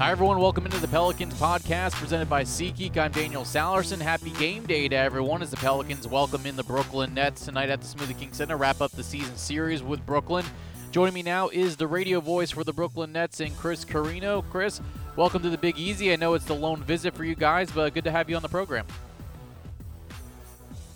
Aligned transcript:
Hi, 0.00 0.12
everyone. 0.12 0.38
Welcome 0.38 0.64
into 0.64 0.78
the 0.78 0.88
Pelicans 0.88 1.34
podcast 1.34 1.92
presented 1.92 2.26
by 2.26 2.42
SeatGeek. 2.42 2.96
I'm 2.96 3.12
Daniel 3.12 3.42
Sallerson. 3.42 4.00
Happy 4.00 4.30
game 4.30 4.64
day 4.64 4.88
to 4.88 4.96
everyone 4.96 5.42
as 5.42 5.50
the 5.50 5.58
Pelicans 5.58 6.08
welcome 6.08 6.46
in 6.46 6.56
the 6.56 6.64
Brooklyn 6.64 7.12
Nets 7.12 7.44
tonight 7.44 7.68
at 7.68 7.82
the 7.82 7.86
Smoothie 7.86 8.18
King 8.18 8.32
Center. 8.32 8.56
Wrap 8.56 8.80
up 8.80 8.92
the 8.92 9.02
season 9.02 9.36
series 9.36 9.82
with 9.82 10.06
Brooklyn. 10.06 10.46
Joining 10.90 11.12
me 11.12 11.22
now 11.22 11.50
is 11.50 11.76
the 11.76 11.86
radio 11.86 12.18
voice 12.18 12.50
for 12.50 12.64
the 12.64 12.72
Brooklyn 12.72 13.12
Nets 13.12 13.40
and 13.40 13.54
Chris 13.58 13.84
Carrino. 13.84 14.40
Chris, 14.40 14.80
welcome 15.16 15.42
to 15.42 15.50
the 15.50 15.58
Big 15.58 15.76
Easy. 15.76 16.10
I 16.14 16.16
know 16.16 16.32
it's 16.32 16.46
the 16.46 16.54
lone 16.54 16.82
visit 16.82 17.12
for 17.12 17.24
you 17.24 17.34
guys, 17.34 17.70
but 17.70 17.92
good 17.92 18.04
to 18.04 18.10
have 18.10 18.30
you 18.30 18.36
on 18.36 18.42
the 18.42 18.48
program. 18.48 18.86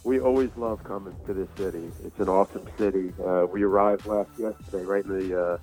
We 0.03 0.19
always 0.19 0.49
love 0.57 0.83
coming 0.83 1.15
to 1.27 1.35
this 1.35 1.49
city. 1.59 1.93
It's 2.07 2.21
an 2.21 2.31
awesome 2.31 2.67
city. 2.79 3.13
Uh, 3.23 3.45
we 3.53 3.65
arrived 3.65 4.07
last 4.07 4.31
yesterday, 4.39 4.85
right 4.85 5.05
in 5.05 5.29
the 5.29 5.43
uh, 5.43 5.59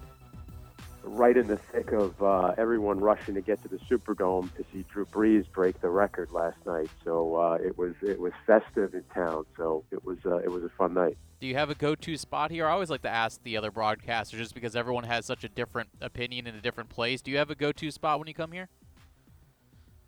right 1.03 1.35
in 1.35 1.47
the 1.47 1.57
thick 1.57 1.91
of 1.91 2.21
uh, 2.21 2.53
everyone 2.57 2.99
rushing 2.99 3.35
to 3.35 3.41
get 3.41 3.61
to 3.63 3.67
the 3.67 3.77
Superdome 3.77 4.53
to 4.55 4.65
see 4.71 4.85
Drew 4.91 5.05
Brees 5.05 5.45
break 5.51 5.79
the 5.81 5.89
record 5.89 6.31
last 6.31 6.57
night. 6.65 6.89
So 7.03 7.35
uh, 7.35 7.53
it 7.55 7.77
was 7.77 7.93
it 8.01 8.19
was 8.19 8.33
festive 8.45 8.93
in 8.93 9.03
town. 9.13 9.45
So 9.57 9.83
it 9.91 10.03
was 10.05 10.17
uh, 10.25 10.37
it 10.37 10.49
was 10.49 10.63
a 10.63 10.69
fun 10.69 10.93
night. 10.93 11.17
Do 11.39 11.47
you 11.47 11.55
have 11.55 11.71
a 11.71 11.75
go-to 11.75 12.17
spot 12.17 12.51
here? 12.51 12.67
I 12.67 12.71
always 12.71 12.91
like 12.91 13.01
to 13.01 13.09
ask 13.09 13.41
the 13.43 13.57
other 13.57 13.71
broadcasters, 13.71 14.37
just 14.37 14.53
because 14.53 14.75
everyone 14.75 15.05
has 15.05 15.25
such 15.25 15.43
a 15.43 15.49
different 15.49 15.89
opinion 15.99 16.45
in 16.45 16.53
a 16.53 16.61
different 16.61 16.89
place. 16.89 17.21
Do 17.21 17.31
you 17.31 17.37
have 17.37 17.49
a 17.49 17.55
go-to 17.55 17.89
spot 17.89 18.19
when 18.19 18.27
you 18.27 18.35
come 18.35 18.51
here? 18.51 18.69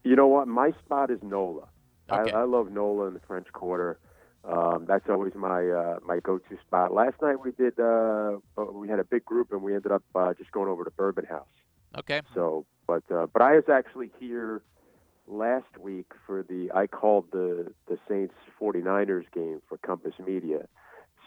You 0.03 0.15
know 0.15 0.27
what? 0.27 0.47
My 0.47 0.71
spot 0.85 1.09
is 1.09 1.23
NOLA. 1.23 1.67
Okay. 2.11 2.31
I, 2.31 2.41
I 2.41 2.43
love 2.43 2.71
NOLA 2.71 3.07
in 3.07 3.13
the 3.13 3.19
French 3.21 3.47
Quarter. 3.51 3.97
Um, 4.45 4.85
that's 4.87 5.07
always 5.09 5.33
my 5.35 5.65
uh, 5.67 5.99
my 6.05 6.19
go-to 6.19 6.57
spot. 6.67 6.93
Last 6.93 7.15
night 7.21 7.37
we 7.43 7.51
did 7.51 7.79
uh, 7.79 8.37
uh, 8.57 8.65
we 8.73 8.89
had 8.89 8.99
a 8.99 9.05
big 9.05 9.23
group 9.23 9.51
and 9.51 9.61
we 9.61 9.73
ended 9.73 9.91
up 9.91 10.03
uh, 10.15 10.33
just 10.33 10.51
going 10.51 10.67
over 10.67 10.83
to 10.83 10.91
Bourbon 10.91 11.25
House. 11.25 11.47
Okay. 11.97 12.21
So, 12.33 12.65
but 12.85 13.03
uh, 13.09 13.27
but 13.31 13.41
I 13.41 13.55
was 13.55 13.69
actually 13.71 14.11
here 14.19 14.61
last 15.27 15.77
week 15.79 16.07
for 16.27 16.43
the 16.43 16.69
I 16.75 16.87
called 16.87 17.31
the 17.31 17.71
the 17.87 17.97
Saints 18.09 18.35
49ers 18.61 19.31
game 19.33 19.61
for 19.69 19.77
Compass 19.77 20.13
Media. 20.25 20.67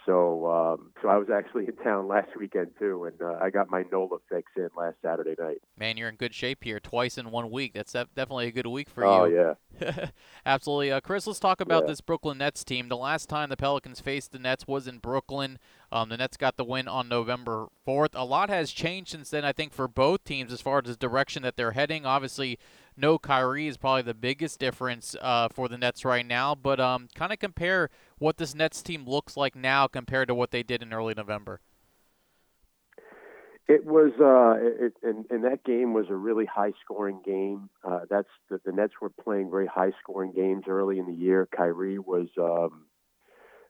So 0.07 0.47
um, 0.51 0.93
so 1.03 1.09
I 1.09 1.17
was 1.17 1.29
actually 1.31 1.67
in 1.67 1.75
town 1.77 2.07
last 2.07 2.29
weekend 2.39 2.69
too, 2.79 3.05
and 3.05 3.21
uh, 3.21 3.39
I 3.43 3.51
got 3.51 3.69
my 3.71 3.85
NOLA 3.91 4.19
fix 4.31 4.51
in 4.57 4.69
last 4.79 4.97
Saturday 5.03 5.35
night. 5.39 5.59
Man, 5.77 5.97
you're 5.97 6.09
in 6.09 6.15
good 6.15 6.33
shape 6.33 6.63
here. 6.63 6.79
Twice 6.79 7.19
in 7.19 7.31
one 7.33 7.51
week. 7.51 7.75
That's 7.75 7.93
definitely 7.93 8.47
a 8.47 8.53
good 8.53 8.67
week 8.69 8.89
for 8.89 9.05
oh 9.05 9.25
you. 9.25 9.39
Oh 9.39 9.57
yeah. 9.81 10.09
Absolutely. 10.47 10.93
Uh, 10.93 11.01
Chris, 11.01 11.27
let's 11.27 11.41
talk 11.41 11.61
about 11.61 11.83
Yeah. 11.83 11.89
this 11.89 12.01
Brooklyn 12.01 12.39
Nets 12.39 12.65
team. 12.65 12.89
The 12.89 12.97
last 12.97 13.29
time 13.29 13.51
the 13.51 13.57
Pelicans 13.57 14.01
faced 14.01 14.33
the 14.33 14.39
Nets 14.39 14.67
was 14.67 14.87
in 14.87 14.99
Brooklyn. 14.99 15.59
Um, 15.93 16.09
the 16.09 16.17
Nets 16.17 16.37
got 16.37 16.57
the 16.57 16.65
win 16.65 16.89
on 16.89 17.09
November 17.09 17.67
4th. 17.87 18.11
A 18.15 18.25
lot 18.25 18.49
has 18.49 18.71
changed 18.71 19.11
since 19.11 19.31
then, 19.31 19.45
I 19.45 19.53
think, 19.53 19.73
for 19.73 19.87
both 19.87 20.25
teams 20.25 20.53
as 20.53 20.61
far 20.61 20.79
as 20.79 20.85
the 20.91 20.97
direction 20.97 21.43
that 21.43 21.57
they're 21.57 21.73
heading. 21.73 22.07
Obviously, 22.07 22.59
no 22.97 23.19
Kyrie 23.19 23.69
is 23.69 23.77
probably 23.77 24.03
the 24.03 24.15
biggest 24.15 24.59
difference 24.59 25.15
uh, 25.21 25.49
for 25.49 25.69
the 25.69 25.77
Nets 25.79 26.05
right 26.05 26.27
now, 26.27 26.55
but 26.55 26.81
um, 26.81 27.09
kind 27.15 27.33
of 27.33 27.39
compare 27.39 27.91
what 28.19 28.37
this 28.37 28.55
Nets 28.55 28.83
team 28.83 29.05
looks 29.07 29.37
like 29.37 29.55
now 29.55 29.87
compared 29.87 30.29
to 30.29 30.35
what 30.35 30.51
they 30.51 30.63
did 30.63 30.83
in 30.83 30.93
early 30.93 31.15
November. 31.15 31.61
It 33.69 33.85
was, 33.85 34.13
uh, 34.21 34.87
it, 34.87 34.95
and, 35.03 35.27
and 35.29 35.45
that 35.45 35.65
game 35.65 35.93
was 35.93 36.07
a 36.09 36.15
really 36.15 36.47
high 36.47 36.73
scoring 36.85 37.21
game. 37.25 37.69
Uh, 37.83 38.01
that's 38.09 38.29
the, 38.49 38.61
the 38.65 38.71
Nets 38.71 38.95
were 39.01 39.11
playing 39.11 39.51
very 39.51 39.67
high 39.67 39.91
scoring 40.01 40.33
games 40.33 40.65
early 40.69 41.01
in 41.01 41.07
the 41.07 41.13
year. 41.13 41.49
Kyrie 41.55 41.99
was, 41.99 42.29
um, 42.39 42.85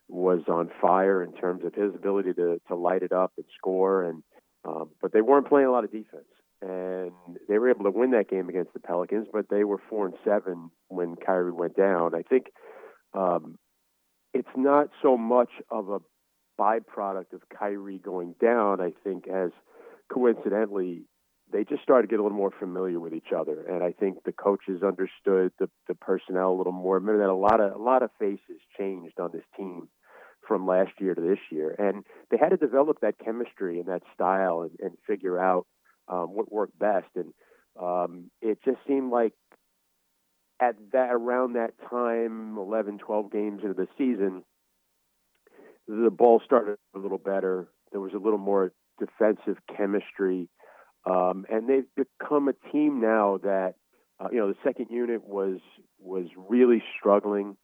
was 0.09 0.43
on 0.49 0.71
fire 0.83 1.23
in 1.23 1.33
terms 1.33 1.65
of 1.65 1.75
his 1.75 1.95
ability 1.95 2.35
to, 2.35 2.61
to 2.69 2.75
light 2.77 3.03
it 3.03 3.13
up 3.13 3.33
and 3.39 3.47
score. 3.57 4.05
And, 4.05 4.23
um, 4.67 4.91
but 5.01 5.13
they 5.13 5.23
weren't 5.23 5.49
playing 5.49 5.67
a 5.67 5.73
lot 5.73 5.85
of 5.85 5.91
defense 5.91 6.27
and 6.61 7.13
they 7.49 7.59
were 7.59 7.71
able 7.71 7.85
to 7.85 7.91
win 7.91 8.13
that 8.13 8.29
game 8.29 8.49
against 8.49 8.73
the 8.73 8.81
Pelicans, 8.81 9.29
but 9.33 9.49
they 9.49 9.65
were 9.65 9.81
four 9.91 10.07
and 10.07 10.15
seven 10.25 10.71
when 10.89 11.17
Kyrie 11.17 11.53
went 11.53 11.77
down. 11.77 12.15
I 12.15 12.23
think, 12.23 12.47
um, 13.15 13.59
it's 14.37 14.57
not 14.57 14.89
so 15.03 15.17
much 15.17 15.51
of 15.71 15.89
a 15.89 16.01
byproduct 16.61 17.33
of 17.33 17.43
Kyrie 17.59 17.99
going 17.99 18.35
down, 18.41 18.81
I 18.81 18.93
think, 19.03 19.27
as 19.29 19.51
coincidentally, 20.13 21.05
they 21.53 21.65
just 21.65 21.83
started 21.83 22.09
to 22.09 22.11
get 22.11 22.21
a 22.21 22.23
little 22.23 22.37
more 22.37 22.53
familiar 22.59 22.99
with 23.01 23.15
each 23.15 23.33
other, 23.37 23.65
and 23.69 23.83
I 23.83 23.93
think 23.93 24.25
the 24.25 24.33
coaches 24.33 24.83
understood 24.83 25.53
the 25.61 25.69
the 25.87 25.95
personnel 25.95 26.53
a 26.53 26.59
little 26.59 26.73
more. 26.73 26.97
Remember 26.97 27.23
that 27.23 27.31
a 27.31 27.35
lot 27.35 27.61
of 27.61 27.73
a 27.81 27.83
lot 27.83 28.03
of 28.03 28.11
faces 28.19 28.61
changed 28.77 29.21
on 29.21 29.31
this 29.33 29.45
team 29.57 29.89
from 30.47 30.67
last 30.67 30.93
year 30.99 31.15
to 31.15 31.21
this 31.21 31.39
year, 31.51 31.75
and 31.79 32.05
they 32.31 32.37
had 32.37 32.51
to 32.51 32.57
develop 32.57 32.99
that 33.01 33.19
chemistry 33.25 33.79
and 33.79 33.89
that 33.89 34.03
style 34.15 34.63
and, 34.63 34.73
and 34.81 34.99
figure 35.07 35.39
out 35.39 35.67
um, 36.09 36.35
what 36.35 36.53
worked 36.53 36.79
best. 36.79 37.09
And 37.15 37.33
um, 37.81 38.31
it 38.41 38.59
just 38.65 38.79
seemed 38.87 39.11
like 39.13 39.33
at 40.61 40.77
that 40.93 41.11
around 41.13 41.55
that 41.55 41.75
time, 41.91 42.57
11, 42.57 42.99
12 42.99 43.31
games 43.31 43.61
into 43.63 43.75
the 43.75 43.89
season, 43.99 44.43
the 45.87 46.11
ball 46.11 46.41
started 46.45 46.79
a 46.95 46.99
little 46.99 47.19
better. 47.19 47.69
There 47.93 48.01
was 48.01 48.13
a 48.15 48.19
little 48.19 48.39
more 48.39 48.73
defensive 48.99 49.57
chemistry, 49.77 50.49
um, 51.05 51.47
and 51.51 51.69
they've 51.69 51.87
become 51.95 52.49
a 52.49 52.55
team 52.73 53.01
now 53.01 53.39
that 53.43 53.75
uh, 54.19 54.29
you 54.33 54.39
know 54.39 54.49
the 54.49 54.57
second 54.65 54.87
unit 54.91 55.23
was 55.25 55.59
was 56.01 56.27
really 56.49 56.83
struggling, 56.99 57.57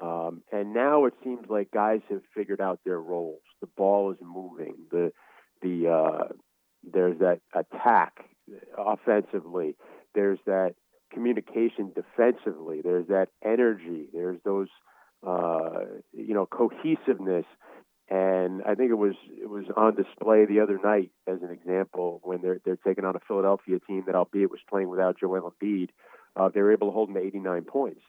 um, 0.00 0.42
and 0.52 0.74
now 0.74 1.06
it 1.06 1.14
seems 1.24 1.46
like 1.48 1.70
guys 1.70 2.00
have 2.10 2.22
figured 2.34 2.60
out 2.60 2.80
their 2.84 3.00
roles. 3.00 3.40
The 3.60 3.68
ball 3.76 4.12
is 4.12 4.18
moving. 4.20 4.74
The 4.90 5.12
the 5.62 5.88
uh, 5.88 6.32
there's 6.84 7.18
that 7.18 7.40
attack 7.54 8.26
offensively. 8.78 9.74
There's 10.14 10.38
that 10.46 10.74
communication 11.16 11.92
defensively. 11.94 12.82
There's 12.82 13.06
that 13.08 13.28
energy. 13.42 14.08
There's 14.12 14.38
those 14.44 14.68
uh, 15.26 15.80
you 16.12 16.34
know 16.34 16.46
cohesiveness 16.46 17.46
and 18.08 18.62
I 18.62 18.74
think 18.74 18.90
it 18.90 18.98
was 18.98 19.14
it 19.30 19.50
was 19.50 19.64
on 19.76 19.96
display 19.96 20.46
the 20.46 20.60
other 20.60 20.78
night 20.82 21.10
as 21.26 21.42
an 21.42 21.50
example 21.50 22.20
when 22.22 22.40
they're 22.40 22.60
they're 22.64 22.78
taking 22.86 23.04
on 23.04 23.16
a 23.16 23.20
Philadelphia 23.26 23.78
team 23.80 24.04
that 24.06 24.14
albeit 24.14 24.50
was 24.50 24.60
playing 24.68 24.88
without 24.88 25.18
Joel 25.18 25.52
Embiid, 25.52 25.88
uh, 26.36 26.48
they 26.54 26.60
were 26.60 26.72
able 26.72 26.88
to 26.88 26.92
hold 26.92 27.08
them 27.08 27.16
to 27.16 27.26
89 27.26 27.64
points. 27.64 28.02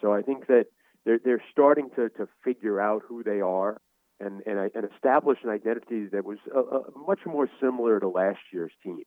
So 0.00 0.12
I 0.12 0.22
think 0.22 0.48
that 0.48 0.66
they're 1.04 1.20
they're 1.24 1.42
starting 1.52 1.90
to 1.94 2.08
to 2.10 2.28
figure 2.42 2.80
out 2.80 3.02
who 3.06 3.22
they 3.22 3.40
are 3.40 3.80
and 4.18 4.42
and, 4.46 4.58
and 4.74 4.88
establish 4.92 5.38
an 5.44 5.50
identity 5.50 6.06
that 6.06 6.24
was 6.24 6.38
uh, 6.52 6.58
uh, 6.58 6.82
much 7.06 7.20
more 7.24 7.48
similar 7.60 8.00
to 8.00 8.08
last 8.08 8.40
year's 8.52 8.72
team. 8.82 9.02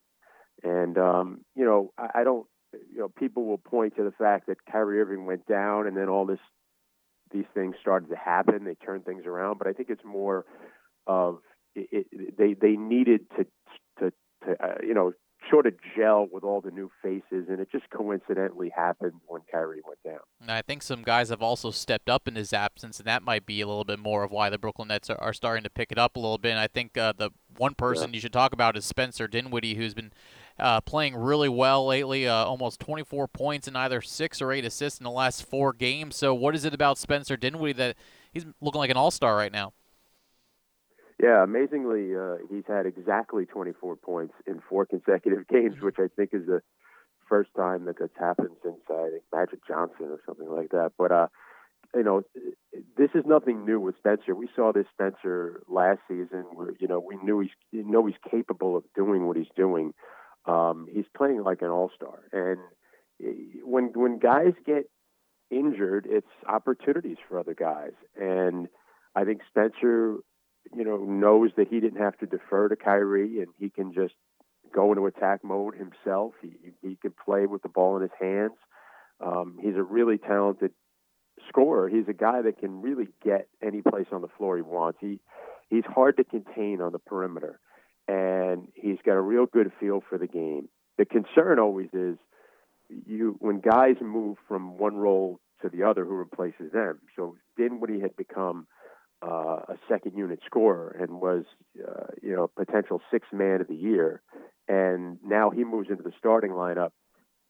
And 0.63 0.97
um, 0.97 1.41
you 1.53 1.65
know 1.65 1.91
I, 1.97 2.21
I 2.21 2.23
don't 2.23 2.47
you 2.73 2.99
know 2.99 3.09
people 3.09 3.45
will 3.45 3.57
point 3.57 3.95
to 3.95 4.03
the 4.03 4.11
fact 4.11 4.47
that 4.47 4.57
Kyrie 4.71 5.01
Irving 5.01 5.25
went 5.25 5.45
down 5.47 5.87
and 5.87 5.95
then 5.95 6.09
all 6.09 6.25
this 6.25 6.39
these 7.31 7.45
things 7.53 7.75
started 7.79 8.09
to 8.09 8.15
happen. 8.15 8.63
They 8.63 8.75
turned 8.75 9.05
things 9.05 9.25
around, 9.25 9.59
but 9.59 9.67
I 9.67 9.73
think 9.73 9.89
it's 9.89 10.03
more 10.03 10.45
of 11.07 11.39
it, 11.75 12.05
it, 12.11 12.37
they 12.37 12.53
they 12.53 12.75
needed 12.75 13.21
to 13.37 13.45
to, 13.99 14.11
to 14.45 14.63
uh, 14.63 14.75
you 14.81 14.93
know 14.93 15.13
sort 15.49 15.65
of 15.65 15.73
gel 15.95 16.27
with 16.31 16.43
all 16.43 16.61
the 16.61 16.71
new 16.71 16.91
faces, 17.01 17.47
and 17.47 17.59
it 17.59 17.71
just 17.71 17.89
coincidentally 17.89 18.71
happened 18.75 19.13
when 19.27 19.41
Kyrie 19.51 19.81
went 19.87 19.99
down. 20.03 20.19
And 20.41 20.51
I 20.51 20.61
think 20.61 20.83
some 20.83 21.01
guys 21.01 21.29
have 21.29 21.41
also 21.41 21.71
stepped 21.71 22.09
up 22.09 22.27
in 22.27 22.35
his 22.35 22.51
absence, 22.51 22.99
and 22.99 23.07
that 23.07 23.23
might 23.23 23.45
be 23.45 23.61
a 23.61 23.67
little 23.67 23.85
bit 23.85 23.99
more 23.99 24.23
of 24.23 24.31
why 24.31 24.49
the 24.49 24.57
Brooklyn 24.57 24.89
Nets 24.89 25.09
are, 25.09 25.19
are 25.19 25.33
starting 25.33 25.63
to 25.63 25.69
pick 25.69 25.91
it 25.91 25.97
up 25.97 26.15
a 26.15 26.19
little 26.19 26.37
bit. 26.37 26.51
And 26.51 26.59
I 26.59 26.67
think 26.67 26.97
uh, 26.97 27.13
the 27.17 27.31
one 27.57 27.73
person 27.73 28.13
you 28.13 28.19
should 28.19 28.33
talk 28.33 28.53
about 28.53 28.75
is 28.77 28.85
Spencer 28.85 29.27
Dinwiddie, 29.27 29.75
who's 29.75 29.93
been 29.93 30.11
uh, 30.59 30.81
playing 30.81 31.15
really 31.15 31.49
well 31.49 31.85
lately, 31.85 32.27
uh, 32.27 32.33
almost 32.33 32.79
24 32.79 33.27
points 33.27 33.67
and 33.67 33.77
either 33.77 34.01
six 34.01 34.41
or 34.41 34.51
eight 34.51 34.65
assists 34.65 34.99
in 34.99 35.03
the 35.03 35.11
last 35.11 35.43
four 35.43 35.73
games. 35.73 36.15
So, 36.15 36.33
what 36.33 36.55
is 36.55 36.65
it 36.65 36.73
about 36.73 36.97
Spencer 36.97 37.37
Dinwiddie 37.37 37.73
that 37.73 37.95
he's 38.31 38.45
looking 38.61 38.79
like 38.79 38.89
an 38.89 38.97
all 38.97 39.11
star 39.11 39.35
right 39.35 39.51
now? 39.51 39.73
Yeah, 41.21 41.43
amazingly, 41.43 42.15
uh, 42.15 42.37
he's 42.49 42.63
had 42.67 42.85
exactly 42.85 43.45
24 43.45 43.97
points 43.97 44.33
in 44.47 44.61
four 44.69 44.85
consecutive 44.89 45.47
games, 45.47 45.81
which 45.81 45.97
I 45.99 46.07
think 46.15 46.29
is 46.33 46.45
the 46.45 46.61
first 47.27 47.49
time 47.55 47.85
that 47.85 47.99
that's 47.99 48.17
happened 48.17 48.55
since 48.63 48.79
I 48.89 49.09
think 49.11 49.23
Magic 49.33 49.59
Johnson 49.67 50.07
or 50.07 50.19
something 50.25 50.49
like 50.49 50.69
that. 50.69 50.93
But 50.97 51.11
uh, 51.11 51.27
you 51.95 52.03
know, 52.03 52.21
this 52.97 53.09
is 53.13 53.23
nothing 53.25 53.65
new 53.65 53.79
with 53.79 53.97
Spencer. 53.97 54.35
We 54.35 54.49
saw 54.55 54.71
this 54.71 54.85
Spencer 54.93 55.61
last 55.67 55.99
season, 56.07 56.45
where 56.53 56.73
you 56.79 56.87
know 56.87 56.99
we 56.99 57.17
knew 57.23 57.39
he's 57.39 57.51
you 57.71 57.83
know 57.83 58.05
he's 58.05 58.17
capable 58.29 58.77
of 58.77 58.83
doing 58.95 59.27
what 59.27 59.37
he's 59.37 59.47
doing. 59.55 59.93
Um, 60.45 60.87
he's 60.91 61.05
playing 61.15 61.43
like 61.43 61.61
an 61.61 61.69
all 61.69 61.91
star, 61.95 62.23
and 62.31 62.59
when 63.63 63.91
when 63.93 64.19
guys 64.19 64.53
get 64.65 64.89
injured, 65.51 66.07
it's 66.09 66.27
opportunities 66.47 67.17
for 67.27 67.39
other 67.39 67.53
guys. 67.53 67.93
And 68.19 68.67
I 69.15 69.25
think 69.25 69.41
Spencer, 69.47 70.17
you 70.73 70.83
know, 70.83 70.97
knows 70.97 71.51
that 71.57 71.67
he 71.67 71.79
didn't 71.79 72.01
have 72.01 72.17
to 72.19 72.25
defer 72.25 72.69
to 72.69 72.75
Kyrie, 72.75 73.39
and 73.39 73.47
he 73.57 73.69
can 73.69 73.93
just 73.93 74.13
go 74.73 74.91
into 74.91 75.05
attack 75.05 75.43
mode 75.43 75.75
himself. 75.75 76.33
He 76.41 76.53
he 76.81 76.95
can 76.95 77.13
play 77.25 77.45
with 77.45 77.61
the 77.61 77.69
ball 77.69 77.95
in 77.97 78.03
his 78.03 78.11
hands. 78.19 78.57
Um, 79.19 79.57
he's 79.61 79.75
a 79.75 79.83
really 79.83 80.17
talented 80.17 80.71
scorer. 81.47 81.89
He's 81.89 82.07
a 82.07 82.13
guy 82.13 82.41
that 82.41 82.59
can 82.59 82.81
really 82.81 83.07
get 83.23 83.47
any 83.61 83.81
place 83.81 84.07
on 84.11 84.21
the 84.21 84.27
floor 84.37 84.55
he 84.55 84.61
wants. 84.61 84.99
He 85.01 85.19
he's 85.69 85.85
hard 85.85 86.17
to 86.17 86.23
contain 86.23 86.81
on 86.81 86.91
the 86.91 86.99
perimeter, 86.99 87.59
and 88.09 88.67
he's 88.73 88.97
got 89.05 89.13
a 89.13 89.21
real 89.21 89.45
good 89.45 89.71
feel 89.79 90.01
for 90.09 90.17
the 90.17 90.25
game. 90.25 90.67
The 90.97 91.05
concern 91.05 91.59
always 91.59 91.89
is 91.93 92.17
you 92.89 93.35
when 93.39 93.59
guys 93.59 93.97
move 94.01 94.37
from 94.47 94.79
one 94.79 94.95
role 94.95 95.39
to 95.61 95.69
the 95.69 95.83
other, 95.83 96.05
who 96.05 96.15
replaces 96.15 96.71
them? 96.73 96.99
So 97.15 97.35
Dinwiddie 97.55 97.99
had 97.99 98.15
become 98.15 98.65
uh, 99.23 99.59
a 99.67 99.75
second 99.87 100.17
unit 100.17 100.39
scorer 100.45 100.97
and 100.99 101.21
was, 101.21 101.43
uh, 101.87 102.07
you 102.23 102.35
know, 102.35 102.47
potential 102.47 102.99
sixth 103.11 103.31
man 103.31 103.61
of 103.61 103.67
the 103.67 103.75
year, 103.75 104.23
and 104.67 105.19
now 105.23 105.51
he 105.51 105.63
moves 105.63 105.89
into 105.91 106.03
the 106.03 106.13
starting 106.17 106.51
lineup, 106.51 106.91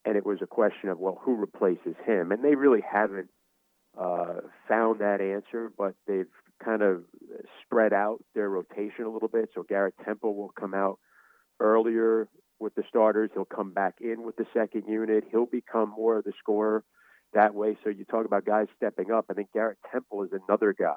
and 0.03 0.17
it 0.17 0.25
was 0.25 0.39
a 0.41 0.47
question 0.47 0.89
of 0.89 1.00
well, 1.00 1.21
who 1.23 1.35
replaces 1.35 1.95
him? 2.06 2.33
And 2.33 2.44
they 2.44 2.56
really 2.56 2.81
haven't 2.81 3.29
uh, 3.97 4.41
found 4.67 5.00
that 5.00 5.21
answer, 5.21 5.71
but 5.77 5.94
they've 6.06 6.27
kind 6.63 6.81
of 6.81 7.03
spread 7.63 7.94
out 7.94 8.23
their 8.35 8.50
rotation 8.50 9.06
a 9.06 9.09
little 9.09 9.27
bit. 9.27 9.50
So 9.53 9.63
Garrett 9.63 9.95
Temple 10.03 10.35
will 10.35 10.51
come 10.59 10.73
out 10.73 11.00
earlier 11.59 12.27
with 12.59 12.75
the 12.75 12.83
starters. 12.88 13.29
He'll 13.33 13.45
come 13.45 13.73
back 13.73 13.95
in 14.01 14.23
with 14.23 14.35
the 14.35 14.45
second 14.53 14.83
unit. 14.88 15.25
He'll 15.31 15.45
become 15.45 15.89
more 15.89 16.17
of 16.17 16.25
the 16.25 16.33
scorer 16.39 16.83
that 17.33 17.53
way. 17.53 17.77
So 17.83 17.89
you 17.89 18.06
talk 18.06 18.25
about 18.25 18.45
guys 18.45 18.67
stepping 18.75 19.11
up. 19.11 19.25
I 19.29 19.33
think 19.33 19.51
Garrett 19.53 19.77
Temple 19.91 20.23
is 20.23 20.31
another 20.31 20.73
guy. 20.77 20.95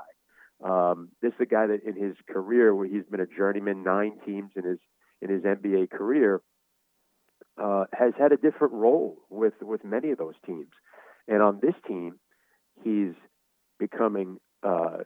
Um, 0.64 1.10
this 1.20 1.32
is 1.32 1.40
a 1.40 1.46
guy 1.46 1.66
that 1.66 1.80
in 1.84 1.96
his 1.96 2.16
career, 2.28 2.74
where 2.74 2.86
he's 2.86 3.04
been 3.10 3.20
a 3.20 3.26
journeyman, 3.26 3.82
nine 3.82 4.18
teams 4.24 4.50
in 4.56 4.64
his 4.64 4.78
in 5.20 5.30
his 5.30 5.42
NBA 5.42 5.90
career, 5.90 6.40
uh, 7.60 7.84
has 7.92 8.12
had 8.18 8.32
a 8.32 8.36
different 8.36 8.74
role 8.74 9.18
with 9.28 9.54
with 9.60 9.84
many 9.84 10.10
of 10.10 10.18
those 10.18 10.34
teams. 10.46 10.70
And 11.28 11.42
on 11.42 11.60
this 11.60 11.74
team, 11.86 12.18
he's 12.82 13.14
becoming 13.78 14.38
uh, 14.62 14.98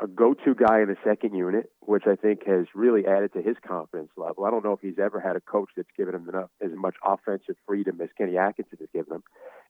a 0.00 0.06
go-to 0.06 0.54
guy 0.54 0.80
in 0.80 0.88
the 0.88 0.96
second 1.04 1.34
unit, 1.34 1.70
which 1.80 2.04
I 2.06 2.14
think 2.14 2.46
has 2.46 2.66
really 2.74 3.06
added 3.06 3.32
to 3.32 3.42
his 3.42 3.56
confidence 3.66 4.10
level. 4.16 4.44
I 4.44 4.50
don't 4.50 4.64
know 4.64 4.72
if 4.72 4.80
he's 4.80 4.98
ever 4.98 5.18
had 5.20 5.34
a 5.34 5.40
coach 5.40 5.70
that's 5.76 5.88
given 5.96 6.14
him 6.14 6.28
enough 6.28 6.50
as 6.62 6.70
much 6.74 6.94
offensive 7.04 7.56
freedom 7.66 8.00
as 8.00 8.08
Kenny 8.16 8.36
Atkinson 8.36 8.78
has 8.78 8.88
given 8.92 9.14
him, 9.14 9.22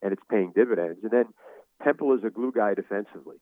and 0.03 0.13
it's 0.13 0.23
paying 0.31 0.53
dividends. 0.55 0.99
And 1.03 1.11
then 1.11 1.25
Temple 1.83 2.15
is 2.15 2.25
a 2.25 2.31
glue 2.31 2.53
guy 2.53 2.75
defensively, 2.75 3.37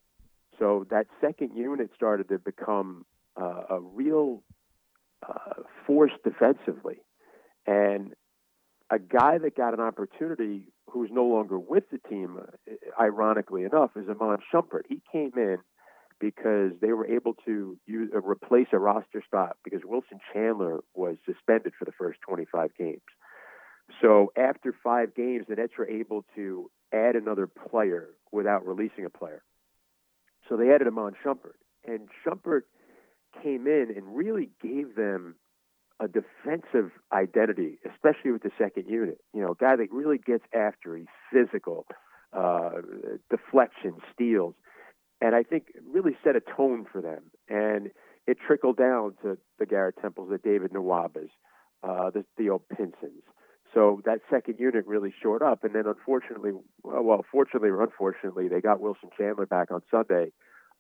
so 0.59 0.87
that 0.91 1.07
second 1.21 1.57
unit 1.57 1.91
started 1.97 2.29
to 2.29 2.39
become 2.39 3.05
uh, 3.41 3.63
a 3.71 3.81
real 3.81 4.43
uh, 5.29 5.63
force 5.87 6.13
defensively, 6.23 6.99
and 7.67 8.15
a 8.91 9.01
guy 9.01 9.39
that 9.39 9.57
got 9.57 9.75
an 9.75 9.81
opportunity 9.81 10.69
who's 10.89 11.11
no 11.13 11.25
longer 11.25 11.59
with 11.59 11.85
the 11.91 11.99
team, 12.09 12.39
uh, 12.41 13.03
ironically 13.03 13.65
enough, 13.65 13.91
is 13.97 14.05
Iman 14.09 14.39
Shumpert. 14.53 14.83
He 14.89 15.03
came 15.11 15.33
in 15.37 15.59
because 16.21 16.73
they 16.81 16.93
were 16.93 17.07
able 17.07 17.35
to 17.45 17.79
use, 17.87 18.11
uh, 18.15 18.21
replace 18.21 18.69
a 18.73 18.79
roster 18.79 19.23
spot 19.23 19.57
because 19.63 19.81
Wilson 19.85 20.19
Chandler 20.33 20.81
was 20.95 21.17
suspended 21.27 21.73
for 21.79 21.85
the 21.85 21.93
first 21.93 22.21
25 22.23 22.71
games. 22.77 23.03
So 24.01 24.33
after 24.37 24.75
five 24.83 25.15
games, 25.15 25.47
the 25.49 25.57
Nets 25.57 25.73
were 25.79 25.89
able 25.89 26.25
to 26.35 26.71
add 26.93 27.17
another 27.17 27.47
player 27.47 28.09
without 28.33 28.67
releasing 28.67 29.05
a 29.05 29.11
player. 29.11 29.43
So 30.49 30.57
they 30.57 30.73
added 30.73 30.87
Iman 30.87 31.15
Shumpert, 31.25 31.59
and 31.87 32.09
Shumpert 32.25 32.63
came 33.43 33.67
in 33.67 33.93
and 33.95 34.17
really 34.17 34.51
gave 34.63 34.95
them 34.95 35.37
a 35.99 36.09
defensive 36.09 36.91
identity, 37.13 37.79
especially 37.91 38.31
with 38.31 38.43
the 38.43 38.51
second 38.59 38.87
unit. 38.89 39.19
You 39.33 39.43
know, 39.43 39.53
a 39.53 39.55
guy 39.55 39.77
that 39.77 39.91
really 39.93 40.19
gets 40.19 40.45
after. 40.55 40.97
He's 40.97 41.07
physical, 41.33 41.87
uh, 42.33 42.71
deflection, 43.31 43.95
steals 44.13 44.55
and 45.21 45.35
I 45.35 45.43
think 45.43 45.67
really 45.91 46.17
set 46.23 46.37
a 46.37 46.41
tone 46.41 46.87
for 46.91 47.01
them. 47.01 47.23
And 47.49 47.91
it 48.27 48.39
trickled 48.45 48.77
down 48.77 49.15
to 49.23 49.39
the 49.59 49.67
Garrett 49.67 49.97
Temples, 50.01 50.29
the 50.31 50.39
David 50.39 50.73
Nwabas, 50.73 51.31
uh, 51.83 52.11
the 52.11 52.25
Theo 52.37 52.61
Pinsons. 52.73 53.23
So 53.75 54.01
that 54.05 54.21
second 54.31 54.57
unit 54.59 54.87
really 54.87 55.13
shored 55.23 55.43
up. 55.43 55.65
And 55.65 55.75
then 55.75 55.87
unfortunately, 55.87 56.53
well, 56.83 57.25
fortunately 57.31 57.69
or 57.69 57.83
unfortunately, 57.83 58.49
they 58.49 58.61
got 58.61 58.81
Wilson 58.81 59.11
Chandler 59.17 59.47
back 59.47 59.71
on 59.71 59.83
Sunday, 59.91 60.33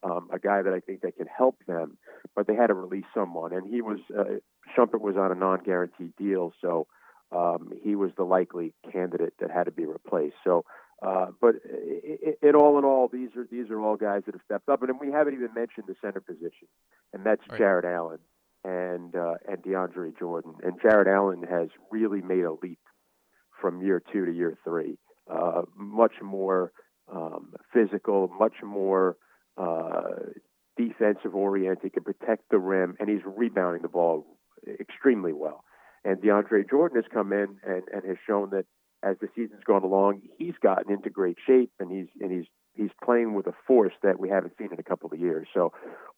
um, 0.03 0.29
a 0.33 0.39
guy 0.39 0.63
that 0.63 0.73
I 0.73 0.81
think 0.81 1.03
that 1.03 1.17
can 1.17 1.27
help 1.27 1.57
them. 1.67 1.99
But 2.35 2.47
they 2.47 2.55
had 2.55 2.69
to 2.69 2.75
release 2.75 3.05
someone, 3.15 3.53
and 3.53 3.67
he 3.67 3.83
was 3.83 3.99
uh, 4.17 4.41
Shumpert 4.77 5.01
was 5.01 5.17
on 5.17 5.31
a 5.31 5.35
non-guaranteed 5.35 6.17
deal, 6.17 6.53
so 6.61 6.87
um, 7.33 7.73
he 7.83 7.97
was 7.97 8.13
the 8.17 8.25
likely 8.25 8.73
candidate 8.91 9.35
that 9.41 9.51
had 9.51 9.65
to 9.65 9.73
be 9.73 9.85
replaced. 9.85 10.37
So 10.45 10.65
uh, 11.03 11.27
but 11.41 11.57
in 12.43 12.55
all 12.55 12.79
in 12.79 12.85
all, 12.85 13.09
these 13.13 13.31
are 13.37 13.47
these 13.51 13.71
are 13.71 13.81
all 13.81 13.97
guys 13.97 14.23
that 14.27 14.35
have 14.35 14.43
stepped 14.45 14.69
up, 14.69 14.83
and 14.83 14.99
we 14.99 15.13
haven't 15.13 15.35
even 15.35 15.51
mentioned 15.55 15.87
the 15.87 15.97
center 16.01 16.21
position, 16.21 16.69
and 17.13 17.25
that's 17.25 17.43
right. 17.51 17.59
Jarrett 17.59 17.85
Allen 17.85 18.19
and 18.65 19.15
uh, 19.15 19.35
and 19.47 19.63
DeAndre 19.63 20.19
Jordan. 20.19 20.55
And 20.63 20.81
Jarrett 20.81 21.09
Allen 21.09 21.43
has 21.43 21.69
really 21.91 22.23
made 22.23 22.45
a 22.45 22.53
leap 22.63 22.81
from 23.61 23.83
year 23.83 24.03
two 24.13 24.25
to 24.27 24.33
year 24.33 24.57
three. 24.65 24.99
Uh, 25.31 25.63
much 25.77 26.15
more 26.23 26.73
um, 27.13 27.53
physical, 27.73 28.29
much 28.39 28.55
more 28.65 29.17
uh, 29.59 30.31
defensive 30.77 31.35
oriented, 31.35 31.93
can 31.93 32.05
protect 32.05 32.49
the 32.51 32.59
rim, 32.59 32.97
and 32.99 33.09
he's 33.09 33.23
rebounding 33.25 33.83
the 33.83 33.89
ball 33.89 34.27
extremely 34.81 35.33
well. 35.33 35.65
And 36.05 36.19
DeAndre 36.19 36.69
Jordan 36.69 36.97
has 37.03 37.11
come 37.13 37.33
in 37.33 37.57
and, 37.67 37.83
and 37.93 38.05
has 38.07 38.17
shown 38.27 38.51
that 38.51 38.65
as 39.07 39.17
the 39.21 39.29
season's 39.35 39.63
gone 39.65 39.85
along, 39.85 40.23
he's 40.39 40.55
gotten 40.63 40.93
into 40.93 41.11
great 41.11 41.37
shape 41.47 41.71
and 41.79 41.91
he's 41.91 42.09
and 42.21 42.33
he's 42.33 42.47
he's 42.75 42.91
playing 43.03 43.35
with 43.35 43.47
a 43.47 43.55
force 43.67 43.95
that 44.03 44.21
we 44.21 44.29
haven't 44.29 44.53
seen 44.59 44.69
in 44.73 44.79
a 44.79 44.83
couple 44.83 45.11
of 45.11 45.19
years. 45.19 45.47
So 45.55 45.73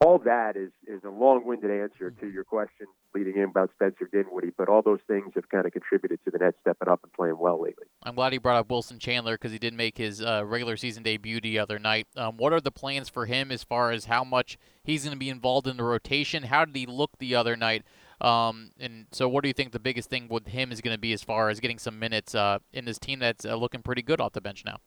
all 0.04 0.18
that 0.24 0.56
is 0.56 0.70
is 0.86 1.02
a 1.04 1.10
long-winded 1.10 1.70
answer 1.70 2.10
to 2.10 2.26
your 2.26 2.44
question 2.44 2.86
leading 3.14 3.36
in 3.36 3.44
about 3.44 3.70
Spencer 3.74 4.08
Dinwiddie, 4.10 4.52
but 4.56 4.68
all 4.68 4.82
those 4.82 5.00
things 5.06 5.32
have 5.34 5.48
kind 5.48 5.66
of 5.66 5.72
contributed 5.72 6.18
to 6.24 6.30
the 6.30 6.38
Nets 6.38 6.56
stepping 6.60 6.88
up 6.88 7.00
and 7.02 7.12
playing 7.12 7.38
well 7.38 7.60
lately. 7.60 7.86
I'm 8.02 8.14
glad 8.14 8.32
he 8.32 8.38
brought 8.38 8.56
up 8.56 8.70
Wilson 8.70 8.98
Chandler 8.98 9.34
because 9.34 9.52
he 9.52 9.58
did 9.58 9.74
make 9.74 9.98
his 9.98 10.22
uh, 10.22 10.42
regular 10.44 10.76
season 10.76 11.02
debut 11.02 11.40
the 11.40 11.58
other 11.58 11.78
night. 11.78 12.06
Um, 12.16 12.36
what 12.36 12.52
are 12.52 12.60
the 12.60 12.72
plans 12.72 13.08
for 13.08 13.26
him 13.26 13.50
as 13.52 13.62
far 13.62 13.90
as 13.90 14.06
how 14.06 14.24
much 14.24 14.58
he's 14.82 15.04
going 15.04 15.14
to 15.14 15.18
be 15.18 15.30
involved 15.30 15.66
in 15.66 15.76
the 15.76 15.84
rotation? 15.84 16.44
How 16.44 16.64
did 16.64 16.74
he 16.74 16.86
look 16.86 17.10
the 17.18 17.34
other 17.34 17.56
night? 17.56 17.84
Um, 18.20 18.72
and 18.80 19.06
so, 19.12 19.28
what 19.28 19.42
do 19.42 19.48
you 19.48 19.54
think 19.54 19.72
the 19.72 19.78
biggest 19.78 20.10
thing 20.10 20.28
with 20.28 20.48
him 20.48 20.72
is 20.72 20.80
going 20.80 20.94
to 20.94 21.00
be 21.00 21.12
as 21.12 21.22
far 21.22 21.50
as 21.50 21.60
getting 21.60 21.78
some 21.78 21.98
minutes 21.98 22.34
uh, 22.34 22.58
in 22.72 22.84
this 22.84 22.98
team 22.98 23.20
that's 23.20 23.44
uh, 23.44 23.54
looking 23.54 23.82
pretty 23.82 24.02
good 24.02 24.20
off 24.20 24.32
the 24.32 24.40
bench 24.40 24.64
now? 24.64 24.78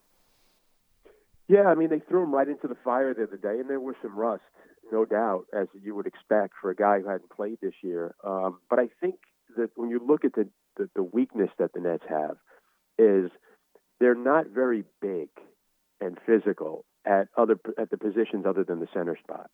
Yeah, 1.47 1.65
I 1.65 1.75
mean, 1.75 1.89
they 1.89 1.99
threw 1.99 2.23
him 2.23 2.33
right 2.33 2.47
into 2.47 2.67
the 2.67 2.77
fire 2.83 3.13
the 3.13 3.23
other 3.23 3.37
day, 3.37 3.59
and 3.59 3.69
there 3.69 3.79
was 3.79 3.95
some 4.01 4.17
rust, 4.17 4.43
no 4.91 5.05
doubt, 5.05 5.45
as 5.53 5.67
you 5.81 5.95
would 5.95 6.07
expect 6.07 6.53
for 6.61 6.69
a 6.71 6.75
guy 6.75 6.99
who 6.99 7.09
hadn't 7.09 7.29
played 7.29 7.57
this 7.61 7.73
year. 7.81 8.15
Um, 8.23 8.59
but 8.69 8.79
I 8.79 8.89
think 8.99 9.15
that 9.57 9.69
when 9.75 9.89
you 9.89 9.99
look 10.05 10.23
at 10.23 10.33
the, 10.33 10.47
the, 10.77 10.89
the 10.95 11.03
weakness 11.03 11.49
that 11.59 11.73
the 11.73 11.81
Nets 11.81 12.03
have, 12.09 12.37
is 12.97 13.31
they're 13.99 14.15
not 14.15 14.47
very 14.47 14.83
big 15.01 15.29
and 15.99 16.17
physical 16.25 16.85
at 17.05 17.27
other 17.37 17.57
at 17.77 17.89
the 17.89 17.97
positions 17.97 18.45
other 18.45 18.63
than 18.63 18.79
the 18.79 18.87
center 18.93 19.17
spot. 19.21 19.49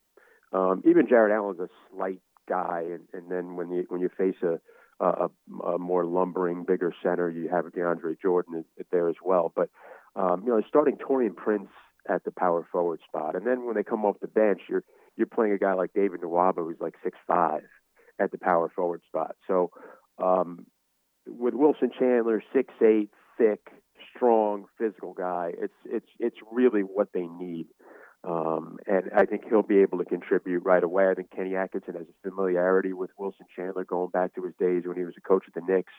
Um, 0.54 0.84
even 0.86 1.08
Jarrett 1.08 1.34
Allen's 1.34 1.60
a 1.60 1.70
slight 1.92 2.22
guy, 2.48 2.84
and, 2.86 3.04
and 3.14 3.32
then 3.32 3.56
when 3.56 3.72
you 3.72 3.86
when 3.90 4.02
you 4.02 4.10
face 4.18 4.36
a, 4.44 4.60
a, 5.04 5.28
a 5.66 5.78
more 5.78 6.06
lumbering, 6.06 6.64
bigger 6.66 6.94
center, 7.04 7.30
you 7.30 7.50
have 7.50 7.66
DeAndre 7.66 8.20
Jordan 8.22 8.66
there 8.92 9.10
as 9.10 9.16
well. 9.24 9.52
But 9.56 9.70
um, 10.16 10.44
you 10.46 10.50
know, 10.50 10.62
starting 10.68 10.98
Taurean 10.98 11.36
Prince 11.36 11.70
at 12.10 12.24
the 12.24 12.32
power 12.32 12.68
forward 12.72 13.00
spot, 13.08 13.36
and 13.36 13.46
then 13.46 13.66
when 13.66 13.76
they 13.76 13.84
come 13.84 14.06
off 14.06 14.18
the 14.22 14.28
bench, 14.28 14.62
you're 14.70 14.84
you're 15.16 15.28
playing 15.28 15.54
a 15.54 15.58
guy 15.58 15.74
like 15.74 15.94
David 15.94 16.22
Nwaba 16.22 16.58
who's 16.58 16.80
like 16.80 16.96
six 17.04 17.18
five 17.28 17.64
at 18.20 18.32
the 18.32 18.38
power 18.38 18.72
forward 18.76 19.02
spot. 19.08 19.36
So 19.48 19.72
um, 20.22 20.66
with 21.28 21.54
Wilson 21.54 21.92
Chandler, 21.98 22.42
six 22.54 22.74
eight, 22.82 23.10
thick, 23.38 23.68
strong, 24.16 24.66
physical 24.78 25.14
guy, 25.14 25.52
it's 25.60 25.74
it's 25.86 26.10
it's 26.20 26.38
really 26.52 26.82
what 26.82 27.10
they 27.14 27.28
need 27.28 27.68
um, 28.28 28.78
and 28.86 29.10
I 29.16 29.26
think 29.26 29.46
he'll 29.48 29.64
be 29.64 29.80
able 29.80 30.00
to 30.00 30.06
contribute 30.06 30.66
right 30.66 30.84
away. 30.84 31.10
I 31.10 31.14
think 31.14 31.32
Kenny 31.32 31.56
Atkinson 31.56 31.94
has 31.94 32.08
a 32.08 32.30
familiarity 32.30 32.92
with 32.92 33.10
Wilson 33.18 33.46
Chandler 33.56 33.86
going 33.86 34.10
back 34.10 34.36
to 34.36 34.44
his 34.44 34.54
days 34.60 34.84
when 34.86 34.98
he 34.98 35.06
was 35.06 35.14
a 35.18 35.22
coach 35.22 35.46
at 35.48 35.54
the 35.54 35.62
Knicks. 35.62 35.94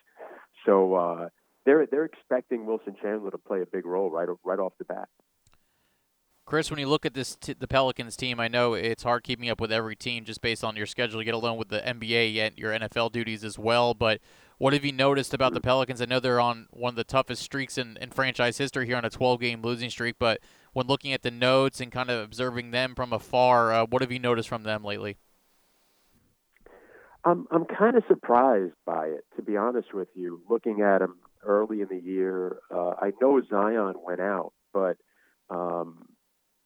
So 0.66 0.94
uh, 0.94 1.28
they're 1.64 1.86
they're 1.86 2.04
expecting 2.04 2.66
Wilson 2.66 2.96
Chandler 3.00 3.30
to 3.30 3.38
play 3.38 3.62
a 3.62 3.66
big 3.66 3.86
role 3.86 4.10
right 4.10 4.28
right 4.44 4.58
off 4.58 4.74
the 4.78 4.84
bat. 4.84 5.08
Chris, 6.44 6.70
when 6.70 6.80
you 6.80 6.86
look 6.86 7.04
at 7.04 7.12
this, 7.12 7.36
t- 7.36 7.54
the 7.58 7.68
Pelicans 7.68 8.16
team, 8.16 8.40
I 8.40 8.48
know 8.48 8.72
it's 8.72 9.02
hard 9.02 9.22
keeping 9.22 9.50
up 9.50 9.60
with 9.60 9.70
every 9.70 9.94
team 9.94 10.24
just 10.24 10.40
based 10.40 10.64
on 10.64 10.76
your 10.76 10.86
schedule, 10.86 11.22
get 11.22 11.34
alone 11.34 11.58
with 11.58 11.68
the 11.68 11.80
NBA 11.80 12.38
and 12.38 12.56
your 12.56 12.72
NFL 12.72 13.12
duties 13.12 13.44
as 13.44 13.58
well. 13.58 13.92
But 13.92 14.20
what 14.56 14.72
have 14.72 14.82
you 14.82 14.92
noticed 14.92 15.34
about 15.34 15.52
the 15.52 15.60
Pelicans? 15.60 16.00
I 16.00 16.06
know 16.06 16.20
they're 16.20 16.40
on 16.40 16.66
one 16.70 16.90
of 16.90 16.96
the 16.96 17.04
toughest 17.04 17.42
streaks 17.42 17.76
in, 17.76 17.98
in 18.00 18.10
franchise 18.10 18.56
history 18.56 18.86
here 18.86 18.96
on 18.96 19.04
a 19.04 19.10
12 19.10 19.40
game 19.40 19.60
losing 19.60 19.90
streak, 19.90 20.16
but 20.18 20.40
when 20.72 20.86
looking 20.86 21.12
at 21.12 21.22
the 21.22 21.30
notes 21.30 21.80
and 21.80 21.90
kind 21.90 22.10
of 22.10 22.22
observing 22.22 22.70
them 22.70 22.94
from 22.94 23.12
afar, 23.12 23.72
uh, 23.72 23.86
what 23.86 24.02
have 24.02 24.12
you 24.12 24.18
noticed 24.18 24.48
from 24.48 24.62
them 24.62 24.84
lately? 24.84 25.16
I'm 27.24 27.46
I'm 27.50 27.64
kind 27.64 27.96
of 27.96 28.04
surprised 28.08 28.74
by 28.86 29.06
it, 29.06 29.24
to 29.36 29.42
be 29.42 29.56
honest 29.56 29.92
with 29.92 30.08
you. 30.14 30.40
Looking 30.48 30.80
at 30.82 30.98
them 30.98 31.16
early 31.44 31.80
in 31.80 31.88
the 31.88 32.00
year, 32.00 32.58
uh, 32.74 32.90
I 33.00 33.12
know 33.20 33.40
Zion 33.48 33.94
went 34.04 34.20
out, 34.20 34.52
but 34.72 34.96
um, 35.50 36.06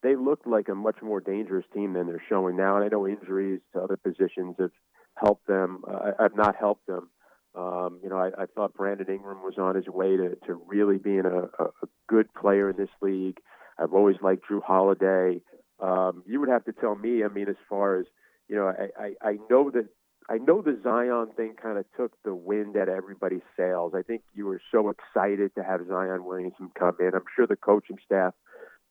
they 0.02 0.16
looked 0.16 0.46
like 0.46 0.68
a 0.68 0.74
much 0.74 0.96
more 1.02 1.20
dangerous 1.20 1.64
team 1.72 1.94
than 1.94 2.06
they're 2.06 2.22
showing 2.28 2.56
now. 2.56 2.76
And 2.76 2.84
I 2.84 2.88
know 2.88 3.08
injuries 3.08 3.60
to 3.72 3.80
other 3.80 3.96
positions 3.96 4.56
have 4.58 4.72
helped 5.16 5.46
them. 5.46 5.84
Uh, 5.88 6.12
have 6.18 6.36
not 6.36 6.56
helped 6.56 6.86
them. 6.86 7.08
Um, 7.54 8.00
you 8.02 8.08
know, 8.08 8.16
I, 8.16 8.42
I 8.42 8.46
thought 8.46 8.74
Brandon 8.74 9.06
Ingram 9.08 9.42
was 9.42 9.58
on 9.58 9.74
his 9.74 9.86
way 9.86 10.16
to, 10.16 10.36
to 10.46 10.60
really 10.66 10.96
being 10.96 11.24
a, 11.26 11.62
a 11.62 11.86
good 12.08 12.32
player 12.32 12.70
in 12.70 12.76
this 12.76 12.88
league. 13.02 13.38
I've 13.78 13.92
always 13.92 14.16
liked 14.22 14.44
Jrue 14.50 14.62
Holiday. 14.62 15.40
Um, 15.80 16.22
you 16.26 16.40
would 16.40 16.48
have 16.48 16.64
to 16.66 16.72
tell 16.72 16.94
me. 16.94 17.24
I 17.24 17.28
mean, 17.28 17.48
as 17.48 17.56
far 17.68 17.98
as 17.98 18.06
you 18.48 18.56
know, 18.56 18.68
I, 18.68 19.02
I, 19.02 19.28
I 19.30 19.38
know 19.50 19.70
that 19.70 19.88
I 20.28 20.38
know 20.38 20.62
the 20.62 20.78
Zion 20.82 21.28
thing 21.36 21.54
kind 21.60 21.78
of 21.78 21.84
took 21.96 22.12
the 22.22 22.34
wind 22.34 22.76
out 22.76 22.88
of 22.88 22.94
everybody's 22.94 23.42
sails. 23.56 23.92
I 23.96 24.02
think 24.02 24.22
you 24.34 24.46
were 24.46 24.60
so 24.70 24.90
excited 24.90 25.54
to 25.56 25.64
have 25.64 25.80
Zion 25.88 26.24
Williamson 26.24 26.70
come 26.78 26.96
in. 27.00 27.10
I'm 27.14 27.24
sure 27.34 27.46
the 27.46 27.56
coaching 27.56 27.98
staff 28.04 28.34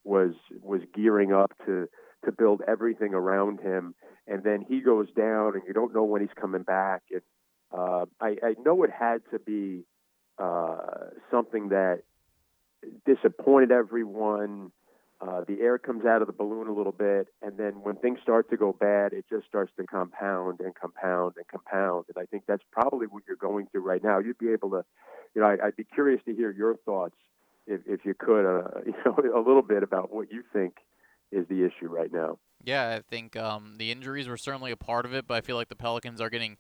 was 0.04 0.34
was 0.62 0.82
gearing 0.94 1.32
up 1.32 1.54
to 1.66 1.88
to 2.26 2.32
build 2.32 2.62
everything 2.68 3.14
around 3.14 3.60
him, 3.62 3.96
and 4.28 4.44
then 4.44 4.66
he 4.68 4.82
goes 4.82 5.08
down, 5.16 5.54
and 5.56 5.64
you 5.68 5.74
don't 5.74 5.94
know 5.94 6.04
when 6.04 6.22
he's 6.22 6.36
coming 6.40 6.64
back. 6.64 7.04
And 7.12 7.22
uh, 7.72 8.06
I, 8.20 8.36
I 8.44 8.54
know 8.64 8.84
it 8.84 8.92
had 8.92 9.22
to 9.32 9.40
be 9.40 9.86
uh, 10.38 10.76
something 11.30 11.70
that 11.70 12.02
disappointed 13.06 13.72
everyone. 13.72 14.72
Uh, 15.20 15.44
the 15.48 15.62
air 15.62 15.78
comes 15.78 16.04
out 16.04 16.22
of 16.22 16.28
the 16.28 16.34
balloon 16.34 16.68
a 16.68 16.74
little 16.74 16.92
bit, 16.92 17.28
and 17.44 17.56
then 17.56 17.74
when 17.84 17.96
things 17.98 18.18
start 18.24 18.50
to 18.50 18.58
go 18.58 18.74
bad, 18.74 19.14
it 19.14 19.24
just 19.30 19.46
starts 19.48 19.72
to 19.78 19.86
compound 19.86 20.60
and 20.60 20.74
compound 20.74 21.34
and 21.38 21.48
compound. 21.48 22.06
And 22.08 22.22
I 22.22 22.26
think 22.26 22.44
that's 22.48 22.64
probably 22.72 23.06
what 23.06 23.22
you're 23.28 23.38
going 23.38 23.68
through 23.72 23.82
right 23.82 24.04
now. 24.04 24.18
You'd 24.18 24.40
be 24.40 24.52
able 24.52 24.72
to, 24.72 24.84
you 25.36 25.42
know, 25.42 25.48
I, 25.48 25.66
would 25.66 25.76
be 25.76 25.84
curious 25.84 26.22
to 26.26 26.34
hear 26.34 26.52
your 26.52 26.76
thoughts, 26.86 27.16
if, 27.68 27.82
if 27.86 28.04
you 28.04 28.16
could, 28.16 28.46
uh, 28.46 28.68
you 28.86 28.94
know, 29.06 29.16
a 29.36 29.44
little 29.46 29.62
bit 29.62 29.84
about 29.84 30.12
what 30.12 30.32
you 30.32 30.42
think 30.52 30.74
is 31.32 31.48
the 31.48 31.66
issue 31.66 31.88
right 31.88 32.12
now. 32.12 32.40
Yeah, 32.64 32.90
I 32.90 33.02
think 33.02 33.36
um, 33.36 33.76
the 33.78 33.92
injuries 33.92 34.28
were 34.28 34.38
certainly 34.38 34.72
a 34.72 34.78
part 34.78 35.06
of 35.06 35.14
it, 35.14 35.28
but 35.28 35.36
I 35.36 35.42
feel 35.42 35.56
like 35.56 35.70
the 35.70 35.76
Pelicans 35.76 36.20
are 36.20 36.30
getting 36.30 36.58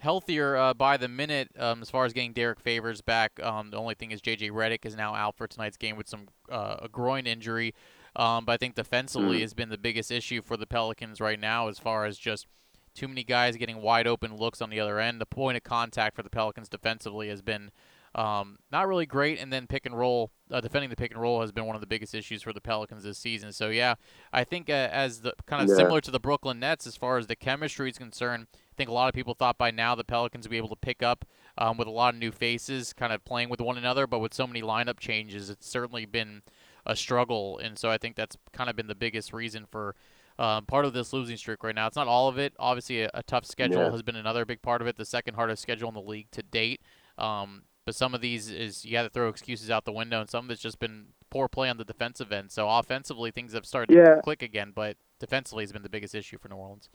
healthier 0.00 0.56
uh, 0.56 0.74
by 0.74 0.96
the 0.96 1.08
minute 1.08 1.50
um, 1.58 1.82
as 1.82 1.90
far 1.90 2.04
as 2.04 2.12
getting 2.12 2.32
Derrick 2.32 2.60
Favors 2.60 3.00
back. 3.00 3.40
Um, 3.42 3.70
the 3.70 3.76
only 3.76 3.94
thing 3.94 4.10
is 4.10 4.20
J.J. 4.20 4.50
Redick 4.50 4.84
is 4.84 4.96
now 4.96 5.14
out 5.14 5.36
for 5.36 5.46
tonight's 5.46 5.76
game 5.76 5.96
with 5.96 6.08
some 6.08 6.28
uh, 6.50 6.76
a 6.82 6.88
groin 6.88 7.26
injury. 7.26 7.74
Um, 8.16 8.44
but 8.44 8.52
I 8.52 8.56
think 8.56 8.74
defensively 8.74 9.38
mm. 9.38 9.42
has 9.42 9.54
been 9.54 9.68
the 9.68 9.78
biggest 9.78 10.10
issue 10.10 10.42
for 10.42 10.56
the 10.56 10.66
Pelicans 10.66 11.20
right 11.20 11.38
now, 11.38 11.68
as 11.68 11.78
far 11.78 12.06
as 12.06 12.18
just 12.18 12.46
too 12.94 13.06
many 13.06 13.22
guys 13.22 13.56
getting 13.56 13.80
wide 13.80 14.06
open 14.06 14.36
looks 14.36 14.60
on 14.60 14.70
the 14.70 14.80
other 14.80 14.98
end. 14.98 15.20
The 15.20 15.26
point 15.26 15.56
of 15.56 15.62
contact 15.62 16.16
for 16.16 16.22
the 16.22 16.30
Pelicans 16.30 16.68
defensively 16.68 17.28
has 17.28 17.40
been 17.40 17.70
um, 18.14 18.58
not 18.72 18.88
really 18.88 19.06
great, 19.06 19.38
and 19.38 19.52
then 19.52 19.66
pick 19.68 19.86
and 19.86 19.96
roll, 19.96 20.32
uh, 20.50 20.60
defending 20.60 20.90
the 20.90 20.96
pick 20.96 21.12
and 21.12 21.20
roll 21.20 21.40
has 21.42 21.52
been 21.52 21.66
one 21.66 21.76
of 21.76 21.80
the 21.80 21.86
biggest 21.86 22.14
issues 22.14 22.42
for 22.42 22.52
the 22.52 22.60
Pelicans 22.60 23.04
this 23.04 23.18
season. 23.18 23.52
So 23.52 23.68
yeah, 23.68 23.94
I 24.32 24.42
think 24.42 24.68
uh, 24.68 24.88
as 24.90 25.20
the 25.20 25.34
kind 25.46 25.62
of 25.62 25.68
yeah. 25.68 25.76
similar 25.76 26.00
to 26.00 26.10
the 26.10 26.18
Brooklyn 26.18 26.58
Nets 26.58 26.86
as 26.86 26.96
far 26.96 27.18
as 27.18 27.28
the 27.28 27.36
chemistry 27.36 27.90
is 27.90 27.98
concerned, 27.98 28.48
think 28.80 28.90
a 28.90 28.94
lot 28.94 29.08
of 29.08 29.14
people 29.14 29.34
thought 29.34 29.58
by 29.58 29.70
now 29.70 29.94
the 29.94 30.04
Pelicans 30.04 30.46
would 30.46 30.50
be 30.50 30.56
able 30.56 30.70
to 30.70 30.76
pick 30.76 31.02
up 31.02 31.26
um, 31.58 31.76
with 31.76 31.86
a 31.86 31.90
lot 31.90 32.14
of 32.14 32.20
new 32.20 32.32
faces, 32.32 32.94
kind 32.94 33.12
of 33.12 33.22
playing 33.24 33.50
with 33.50 33.60
one 33.60 33.76
another. 33.76 34.06
But 34.06 34.20
with 34.20 34.32
so 34.32 34.46
many 34.46 34.62
lineup 34.62 34.98
changes, 34.98 35.50
it's 35.50 35.68
certainly 35.68 36.06
been 36.06 36.42
a 36.86 36.96
struggle, 36.96 37.58
and 37.58 37.78
so 37.78 37.90
I 37.90 37.98
think 37.98 38.16
that's 38.16 38.36
kind 38.54 38.70
of 38.70 38.76
been 38.76 38.86
the 38.86 38.94
biggest 38.94 39.32
reason 39.32 39.66
for. 39.70 39.94
Uh, 40.38 40.62
part 40.62 40.86
of 40.86 40.94
this 40.94 41.12
losing 41.12 41.36
streak 41.36 41.62
right 41.62 41.74
now. 41.74 41.86
It's 41.86 41.96
not 41.96 42.08
all 42.08 42.26
of 42.26 42.38
it. 42.38 42.54
Obviously, 42.58 43.02
a, 43.02 43.10
a 43.12 43.22
tough 43.22 43.44
schedule 43.44 43.82
yeah. 43.82 43.90
has 43.90 44.02
been 44.02 44.16
another 44.16 44.46
big 44.46 44.62
part 44.62 44.80
of 44.80 44.88
it. 44.88 44.96
The 44.96 45.04
second 45.04 45.34
hardest 45.34 45.60
schedule 45.60 45.88
in 45.88 45.94
the 45.94 46.00
league 46.00 46.30
to 46.30 46.42
date. 46.42 46.80
Um, 47.18 47.64
but 47.84 47.94
some 47.94 48.14
of 48.14 48.22
these 48.22 48.50
is 48.50 48.82
you 48.82 48.92
got 48.92 49.02
to 49.02 49.10
throw 49.10 49.28
excuses 49.28 49.70
out 49.70 49.84
the 49.84 49.92
window, 49.92 50.18
and 50.18 50.30
some 50.30 50.46
of 50.46 50.50
it's 50.50 50.62
just 50.62 50.78
been 50.78 51.08
poor 51.28 51.46
play 51.46 51.68
on 51.68 51.76
the 51.76 51.84
defensive 51.84 52.32
end. 52.32 52.50
So 52.52 52.70
offensively, 52.70 53.30
things 53.30 53.52
have 53.52 53.66
started 53.66 53.94
yeah. 53.94 54.14
to 54.14 54.22
click 54.22 54.40
again, 54.40 54.72
but 54.74 54.96
defensively 55.18 55.62
has 55.64 55.72
been 55.72 55.82
the 55.82 55.90
biggest 55.90 56.14
issue 56.14 56.38
for 56.38 56.48
New 56.48 56.56
Orleans. 56.56 56.88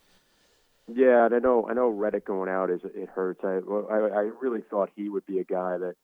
Yeah, 0.88 1.26
and 1.26 1.34
I 1.34 1.40
know 1.40 1.68
I 1.70 1.74
know 1.74 1.92
Redick 1.92 2.26
going 2.26 2.50
out 2.50 2.70
is 2.70 2.82
it 2.84 3.10
hurts. 3.10 3.42
I 3.44 3.58
I, 3.58 3.98
I 3.98 4.30
really 4.42 4.62
thought 4.70 4.92
he 4.96 5.10
would 5.10 5.26
be 5.26 5.40
a 5.40 5.44
guy 5.44 5.78
that 5.78 5.96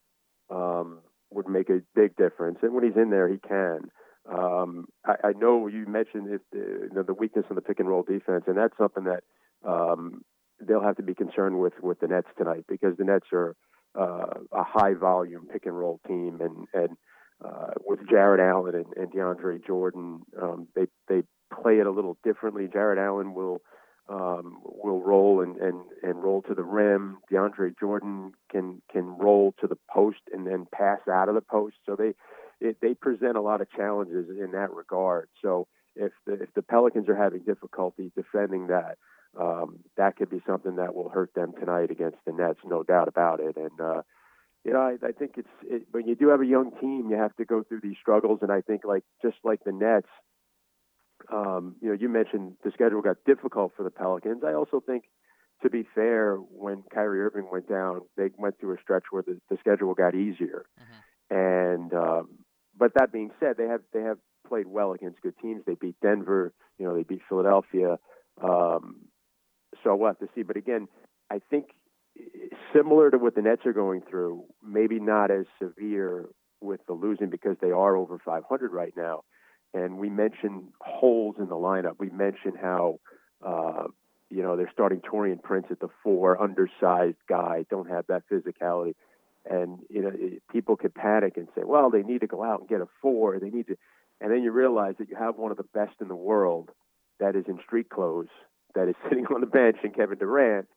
um, 0.54 1.00
would 1.30 1.48
make 1.48 1.70
a 1.70 1.82
big 1.96 2.16
difference, 2.16 2.60
and 2.62 2.74
when 2.74 2.84
he's 2.84 2.98
in 2.98 3.12
there, 3.12 3.28
he 3.28 3.38
can. 3.38 3.92
Um, 4.30 4.86
I, 5.06 5.30
I 5.30 5.32
know 5.34 5.68
you 5.68 5.86
mentioned 5.88 6.32
it, 6.32 6.42
uh, 6.56 6.60
you 6.60 6.90
know, 6.94 7.04
the 7.04 7.14
weakness 7.14 7.46
in 7.50 7.56
the 7.56 7.62
pick 7.62 7.80
and 7.80 7.90
roll 7.90 8.04
defense, 8.04 8.44
and 8.48 8.58
that's 8.58 8.78
something 8.78 9.06
that 9.06 9.24
um, 9.68 10.22
they'll 10.60 10.84
have 10.84 10.98
to 10.98 11.04
be 11.04 11.14
concerned 11.16 11.60
with 11.60 11.74
with 11.82 12.00
the 12.00 12.08
Nets 12.08 12.28
tonight 12.38 12.66
because 12.68 12.98
the 12.98 13.04
Nets 13.04 13.28
are 13.34 13.56
uh, 14.00 14.40
a 14.52 14.64
high 14.64 14.94
volume 14.94 15.48
pick 15.52 15.66
and 15.66 15.78
roll 15.78 16.00
team, 16.08 16.40
and 16.42 16.68
and 16.74 16.98
uh, 17.44 17.74
with 17.86 18.00
Jarrett 18.10 18.40
Allen 18.40 18.76
and, 18.76 18.86
and 18.96 19.12
DeAndre 19.14 19.66
Jordan, 19.66 20.22
um, 20.42 20.68
they 20.76 20.88
they 21.08 21.22
play 21.62 21.80
it 21.80 21.86
a 21.88 21.92
little 21.92 22.18
differently. 22.24 22.68
Jarrett 22.72 23.00
Allen 23.00 23.34
will 23.34 23.62
um, 24.12 24.60
will 24.64 25.02
roll 25.02 25.42
and, 25.42 25.56
and, 25.58 25.80
and 26.04 26.22
roll 26.22 26.42
to 26.44 26.54
the 26.54 26.64
rim. 26.64 27.18
DeAndre 27.32 27.74
Jordan 27.80 28.34
can 28.52 28.82
can 28.92 29.06
roll 29.18 29.54
to 29.62 29.68
the 29.68 29.78
post 29.90 30.20
and 30.34 30.46
then 30.46 30.68
pass 30.72 31.00
out 31.10 31.30
of 31.30 31.36
the 31.36 31.42
post. 31.42 31.76
So 31.86 31.96
they 31.96 32.14
it, 32.60 32.78
they 32.82 32.94
present 32.94 33.38
a 33.38 33.42
lot 33.42 33.62
of 33.62 33.72
challenges 33.72 34.30
in 34.30 34.52
that 34.52 34.74
regard. 34.74 35.30
So 35.42 35.68
if 35.96 36.12
the 36.26 36.34
if 36.34 36.54
the 36.54 36.62
Pelicans 36.62 37.08
are 37.08 37.16
having 37.16 37.44
difficulty 37.44 38.12
defending 38.16 38.68
that, 38.68 38.98
um, 39.40 39.80
that 39.96 40.18
could 40.18 40.30
be 40.30 40.42
something 40.46 40.76
that 40.76 40.94
will 40.94 41.10
hurt 41.10 41.34
them 41.34 41.54
tonight 41.58 41.90
against 41.90 42.18
the 42.26 42.34
Nets, 42.34 42.60
no 42.66 42.84
doubt 42.84 43.08
about 43.08 43.40
it. 43.40 43.56
And 43.56 43.80
uh, 43.80 44.02
you 44.66 44.74
know, 44.74 44.80
I, 44.80 44.98
I 45.08 45.12
think 45.14 45.36
it's 45.38 45.48
it, 45.64 45.84
when 45.92 46.06
you 46.06 46.16
do 46.16 46.30
have 46.30 46.42
a 46.42 46.46
young 46.46 46.72
team, 46.82 47.08
you 47.10 47.16
have 47.16 47.36
to 47.38 47.46
go 47.46 47.64
through 47.64 47.82
these 47.82 47.98
struggles. 48.02 48.40
And 48.42 48.52
I 48.52 48.60
think 48.60 48.84
like 48.84 49.04
just 49.22 49.38
like 49.46 49.64
the 49.64 49.72
Nets, 49.72 50.10
um, 51.32 51.76
you 51.82 51.90
know, 51.90 51.98
you 52.00 52.10
mentioned 52.10 52.54
the 52.64 52.72
schedule 52.72 53.02
got 53.02 53.18
difficult 53.26 53.74
for 53.76 53.84
the 53.84 53.90
Pelicans. 53.90 54.44
I 54.46 54.54
also 54.54 54.82
think, 54.86 55.06
to 55.64 55.70
be 55.70 55.88
fair, 55.96 56.36
when 56.36 56.84
Kyrie 56.94 57.22
Irving 57.22 57.48
went 57.52 57.70
down, 57.70 58.02
they 58.18 58.30
went 58.38 58.60
through 58.60 58.76
a 58.76 58.82
stretch 58.82 59.04
where 59.12 59.24
the, 59.24 59.40
the 59.50 59.58
schedule 59.60 59.94
got 59.94 60.16
easier. 60.16 60.66
Mm-hmm. 60.80 61.36
And 61.36 61.94
um, 61.94 62.30
but 62.78 62.94
that 62.96 63.12
being 63.12 63.32
said, 63.40 63.56
they 63.58 63.68
have 63.68 63.82
they 63.94 64.02
have 64.02 64.18
played 64.48 64.68
well 64.68 64.92
against 64.94 65.22
good 65.22 65.36
teams. 65.42 65.62
They 65.66 65.76
beat 65.76 65.96
Denver. 66.02 66.54
You 66.78 66.88
know, 66.88 66.96
they 66.96 67.04
beat 67.04 67.22
Philadelphia. 67.30 67.98
Um, 68.44 69.06
so 69.84 69.96
we'll 69.96 70.08
have 70.08 70.20
to 70.20 70.28
see. 70.36 70.42
But 70.44 70.58
again, 70.58 70.88
I 71.30 71.40
think 71.50 71.68
similar 72.74 73.10
to 73.10 73.18
what 73.18 73.36
the 73.36 73.42
Nets 73.42 73.66
are 73.66 73.74
going 73.74 74.02
through, 74.10 74.44
maybe 74.64 75.00
not 75.00 75.32
as 75.32 75.46
severe 75.62 76.26
with 76.60 76.82
the 76.88 76.94
losing 76.94 77.30
because 77.30 77.56
they 77.62 77.72
are 77.72 77.96
over 77.96 78.20
500 78.24 78.72
right 78.72 78.94
now. 78.96 79.24
And 79.74 79.98
we 79.98 80.10
mentioned 80.10 80.70
holes 80.80 81.36
in 81.40 81.48
the 81.48 81.56
lineup. 81.56 81.96
We 82.00 82.10
mentioned 82.10 82.56
how, 82.62 83.00
uh, 83.46 83.84
you 84.30 84.42
know, 84.42 84.58
they're 84.58 84.72
starting 84.74 85.00
Taurean 85.02 85.42
Prince 85.42 85.68
at 85.72 85.80
the 85.80 85.90
four, 86.04 86.42
undersized 86.42 87.18
guy, 87.28 87.66
don't 87.70 87.90
have 87.90 88.06
that 88.08 88.24
physicality. 88.30 88.96
And, 89.50 89.80
you 89.90 90.02
know, 90.02 90.12
people 90.52 90.76
could 90.76 90.94
panic 90.94 91.38
and 91.38 91.48
say, 91.56 91.64
well, 91.66 91.90
they 91.90 92.04
need 92.04 92.22
to 92.22 92.28
go 92.28 92.44
out 92.44 92.60
and 92.60 92.70
get 92.70 92.82
a 92.82 92.88
four. 93.02 93.40
They 93.40 93.50
need 93.50 93.68
to. 93.68 93.78
And 94.20 94.32
then 94.32 94.44
you 94.44 94.52
realize 94.52 94.96
that 95.00 95.10
you 95.10 95.16
have 95.16 95.38
one 95.38 95.52
of 95.52 95.58
the 95.58 95.66
best 95.74 95.94
in 96.00 96.08
the 96.08 96.16
world 96.16 96.70
that 97.20 97.36
is 97.36 97.46
in 97.48 97.60
street 97.66 97.90
clothes 97.90 98.28
that 98.76 98.88
is 98.88 98.96
sitting 99.10 99.26
on 99.28 99.42
the 99.42 99.48
bench 99.48 99.78
and 99.84 99.96
Kevin 99.96 100.18
Durant 100.18 100.68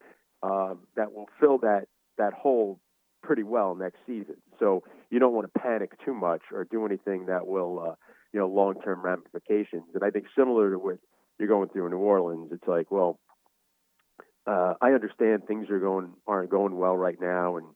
um, 0.43 0.81
that 0.97 1.13
will 1.13 1.29
fill 1.41 1.59
that 1.59 1.87
that 2.17 2.33
hole 2.33 2.79
pretty 3.23 3.43
well 3.43 3.75
next 3.75 3.97
season. 4.07 4.37
So 4.59 4.85
you 5.11 5.19
don't 5.19 5.33
want 5.33 5.53
to 5.53 5.61
panic 5.61 5.93
too 6.05 6.15
much 6.15 6.43
or 6.53 6.65
do 6.65 6.85
anything 6.87 7.27
that 7.27 7.47
will 7.47 7.81
uh, 7.81 7.95
you 8.35 8.41
know 8.41 8.49
long 8.49 8.75
term 8.85 9.01
ramifications. 9.01 9.85
And 9.95 10.03
I 10.05 10.11
think 10.11 10.27
similar 10.37 10.73
to 10.73 10.79
what 10.79 10.99
you're 11.39 11.49
going 11.49 11.69
through 11.69 11.87
in 11.87 11.93
New 11.93 11.99
Orleans, 11.99 12.51
it's 12.53 12.69
like 12.69 12.91
well. 12.91 13.19
Uh, 14.47 14.75
I 14.83 14.91
understand 14.91 15.47
things 15.47 15.71
are 15.71 15.79
going 15.79 16.13
aren't 16.27 16.51
going 16.51 16.77
well 16.77 16.95
right 16.95 17.19
now, 17.19 17.57
and 17.57 17.67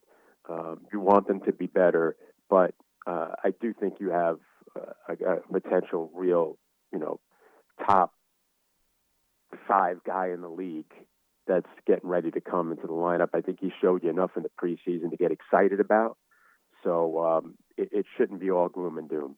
um, 0.47 0.81
you 0.93 0.99
want 0.99 1.27
them 1.27 1.39
to 1.45 1.51
be 1.51 1.65
better. 1.65 2.15
But 2.47 2.75
uh, 3.07 3.29
I 3.43 3.53
do 3.59 3.73
think 3.73 3.95
you 3.99 4.11
have 4.11 4.37
a, 5.07 5.13
a 5.13 5.59
potential 5.59 6.11
real, 6.13 6.59
you 6.93 6.99
know, 6.99 7.19
top 7.87 8.13
five 9.67 10.03
guy 10.05 10.29
in 10.29 10.41
the 10.41 10.49
league 10.49 10.91
that's 11.47 11.65
getting 11.87 12.07
ready 12.07 12.29
to 12.31 12.41
come 12.41 12.71
into 12.71 12.85
the 12.85 12.93
lineup. 12.93 13.29
I 13.33 13.41
think 13.41 13.57
he 13.59 13.71
showed 13.81 14.03
you 14.03 14.11
enough 14.11 14.31
in 14.37 14.43
the 14.43 14.49
preseason 14.61 15.09
to 15.09 15.17
get 15.17 15.31
excited 15.31 15.79
about. 15.79 16.17
So 16.83 17.19
um, 17.23 17.55
it, 17.77 17.89
it, 17.91 18.05
shouldn't 18.15 18.39
be 18.39 18.51
all 18.51 18.69
gloom 18.69 18.97
and 18.97 19.09
doom. 19.09 19.35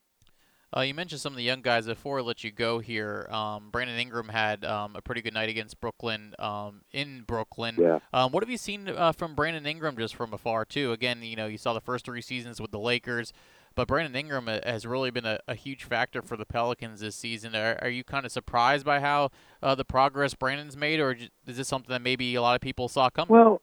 Uh, 0.76 0.82
you 0.82 0.94
mentioned 0.94 1.20
some 1.20 1.34
of 1.34 1.38
the 1.38 1.44
young 1.44 1.62
guys. 1.62 1.86
Before 1.86 2.20
I 2.20 2.22
let 2.22 2.46
you 2.46 2.52
go 2.52 2.80
here, 2.80 3.28
um, 3.30 3.70
Brandon 3.72 4.00
Ingram 4.00 4.30
had 4.30 4.64
um, 4.64 4.96
a 4.96 5.02
pretty 5.02 5.22
good 5.22 5.34
night 5.34 5.50
against 5.50 5.82
Brooklyn 5.82 6.34
um, 6.40 6.82
in 6.94 7.24
Brooklyn. 7.28 7.76
Yeah. 7.78 8.00
Um, 8.14 8.32
what 8.32 8.42
have 8.42 8.50
you 8.50 8.58
seen 8.58 8.88
uh, 8.88 9.12
from 9.12 9.36
Brandon 9.36 9.66
Ingram 9.66 9.98
just 9.98 10.16
from 10.16 10.34
afar 10.34 10.64
too? 10.64 10.94
Again, 10.94 11.22
you 11.24 11.36
know, 11.36 11.48
you 11.48 11.58
saw 11.58 11.74
the 11.74 11.82
first 11.82 12.06
three 12.06 12.22
seasons 12.22 12.62
with 12.62 12.72
the 12.72 12.80
Lakers. 12.80 13.34
But 13.74 13.88
Brandon 13.88 14.16
Ingram 14.16 14.48
uh, 14.48 14.60
has 14.66 14.86
really 14.86 15.12
been 15.12 15.26
a, 15.26 15.40
a 15.48 15.56
huge 15.56 15.84
factor 15.84 16.22
for 16.22 16.36
the 16.36 16.46
Pelicans 16.46 17.00
this 17.00 17.16
season. 17.16 17.56
Are, 17.56 17.78
are 17.82 17.90
you 17.90 18.04
kind 18.04 18.26
of 18.26 18.32
surprised 18.32 18.86
by 18.86 19.00
how 19.00 19.30
uh, 19.64 19.76
the 19.76 19.86
progress 19.86 20.34
Brandon's 20.34 20.76
made, 20.76 21.00
or 21.00 21.16
is 21.48 21.58
this 21.58 21.68
something 21.68 21.92
that 21.92 22.02
maybe 22.02 22.36
a 22.36 22.42
lot 22.42 22.56
of 22.56 22.62
people 22.62 22.90
saw 22.90 23.10
coming? 23.10 23.34
Well, 23.34 23.62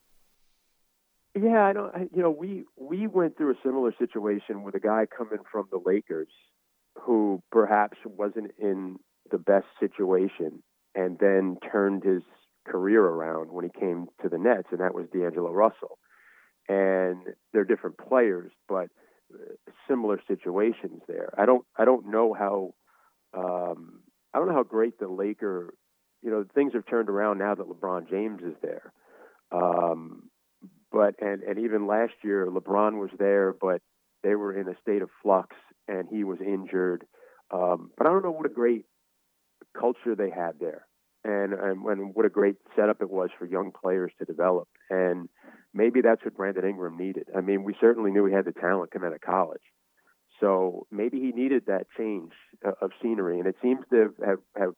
yeah, 1.35 1.65
I 1.65 1.73
don't. 1.75 2.11
You 2.15 2.23
know, 2.23 2.31
we 2.31 2.65
we 2.77 3.07
went 3.07 3.37
through 3.37 3.53
a 3.53 3.59
similar 3.63 3.95
situation 3.99 4.63
with 4.63 4.75
a 4.75 4.81
guy 4.81 5.07
coming 5.07 5.41
from 5.51 5.69
the 5.71 5.79
Lakers 5.85 6.29
who 7.01 7.43
perhaps 7.51 7.99
wasn't 8.05 8.51
in 8.59 8.97
the 9.31 9.39
best 9.39 9.67
situation, 9.81 10.63
and 10.95 11.19
then 11.19 11.57
turned 11.71 12.03
his 12.05 12.23
career 12.67 13.03
around 13.05 13.51
when 13.51 13.65
he 13.65 13.81
came 13.81 14.07
to 14.23 14.29
the 14.29 14.39
Nets, 14.39 14.69
and 14.71 14.81
that 14.81 14.95
was 14.95 15.07
D'Angelo 15.13 15.53
Russell. 15.53 15.99
and 16.69 17.23
they're 17.53 17.65
different 17.65 17.97
players, 17.99 18.53
but 18.69 18.89
uh, 19.33 19.55
similar 19.89 20.21
situations 20.29 21.03
there. 21.09 21.33
I 21.39 21.47
don't 21.47 21.65
I 21.77 21.85
don't 21.85 22.11
know 22.11 22.35
how 22.35 22.75
um, 23.35 24.01
I 24.33 24.39
don't 24.39 24.49
know 24.49 24.55
how 24.55 24.63
great 24.63 24.99
the 24.99 25.09
Laker. 25.09 25.75
You 26.23 26.31
know, 26.31 26.45
things 26.55 26.73
have 26.75 26.87
turned 26.87 27.09
around 27.09 27.39
now 27.39 27.55
that 27.55 27.69
LeBron 27.69 28.11
James 28.11 28.43
is 28.43 28.55
there. 28.63 28.93
Um, 29.53 30.29
but 30.93 31.15
and 31.21 31.43
and 31.43 31.59
even 31.59 31.87
last 31.87 32.15
year, 32.23 32.47
LeBron 32.47 33.01
was 33.01 33.11
there, 33.19 33.55
but 33.59 33.81
they 34.23 34.35
were 34.35 34.53
in 34.59 34.69
a 34.69 34.75
state 34.83 35.03
of 35.03 35.11
flux, 35.23 35.57
and 35.89 36.07
he 36.11 36.25
was 36.25 36.39
injured. 36.41 37.05
Um, 37.51 37.91
but 37.97 38.07
I 38.07 38.11
don't 38.11 38.23
know 38.23 38.31
what 38.31 38.47
a 38.47 38.51
great 38.51 38.85
culture 39.79 40.15
they 40.17 40.31
had 40.31 40.61
there, 40.61 40.87
and 41.25 41.53
and, 41.53 41.85
and 41.85 42.15
what 42.15 42.27
a 42.27 42.31
great 42.31 42.57
setup 42.77 43.01
it 43.01 43.11
was 43.11 43.31
for 43.39 43.47
young 43.47 43.73
players 43.73 44.13
to 44.19 44.25
develop. 44.25 44.69
And 44.91 45.29
maybe 45.73 46.01
that's 46.03 46.25
what 46.25 46.37
Brandon 46.37 46.69
Ingram 46.69 46.97
needed. 46.97 47.29
I 47.37 47.41
mean, 47.41 47.65
we 47.65 47.75
certainly 47.81 48.11
knew 48.11 48.27
he 48.27 48.35
had 48.35 48.45
the 48.45 48.53
talent 48.53 48.91
coming 48.91 49.09
out 49.09 49.15
of 49.15 49.21
college. 49.21 49.63
So 50.41 50.87
maybe 50.91 51.19
he 51.19 51.33
needed 51.33 51.65
that 51.67 51.87
change 51.97 52.33
of 52.81 52.91
scenery, 53.03 53.39
and 53.39 53.49
it 53.49 53.57
seems 53.63 53.81
to 53.91 54.15
have, 54.25 54.39
have 54.57 54.75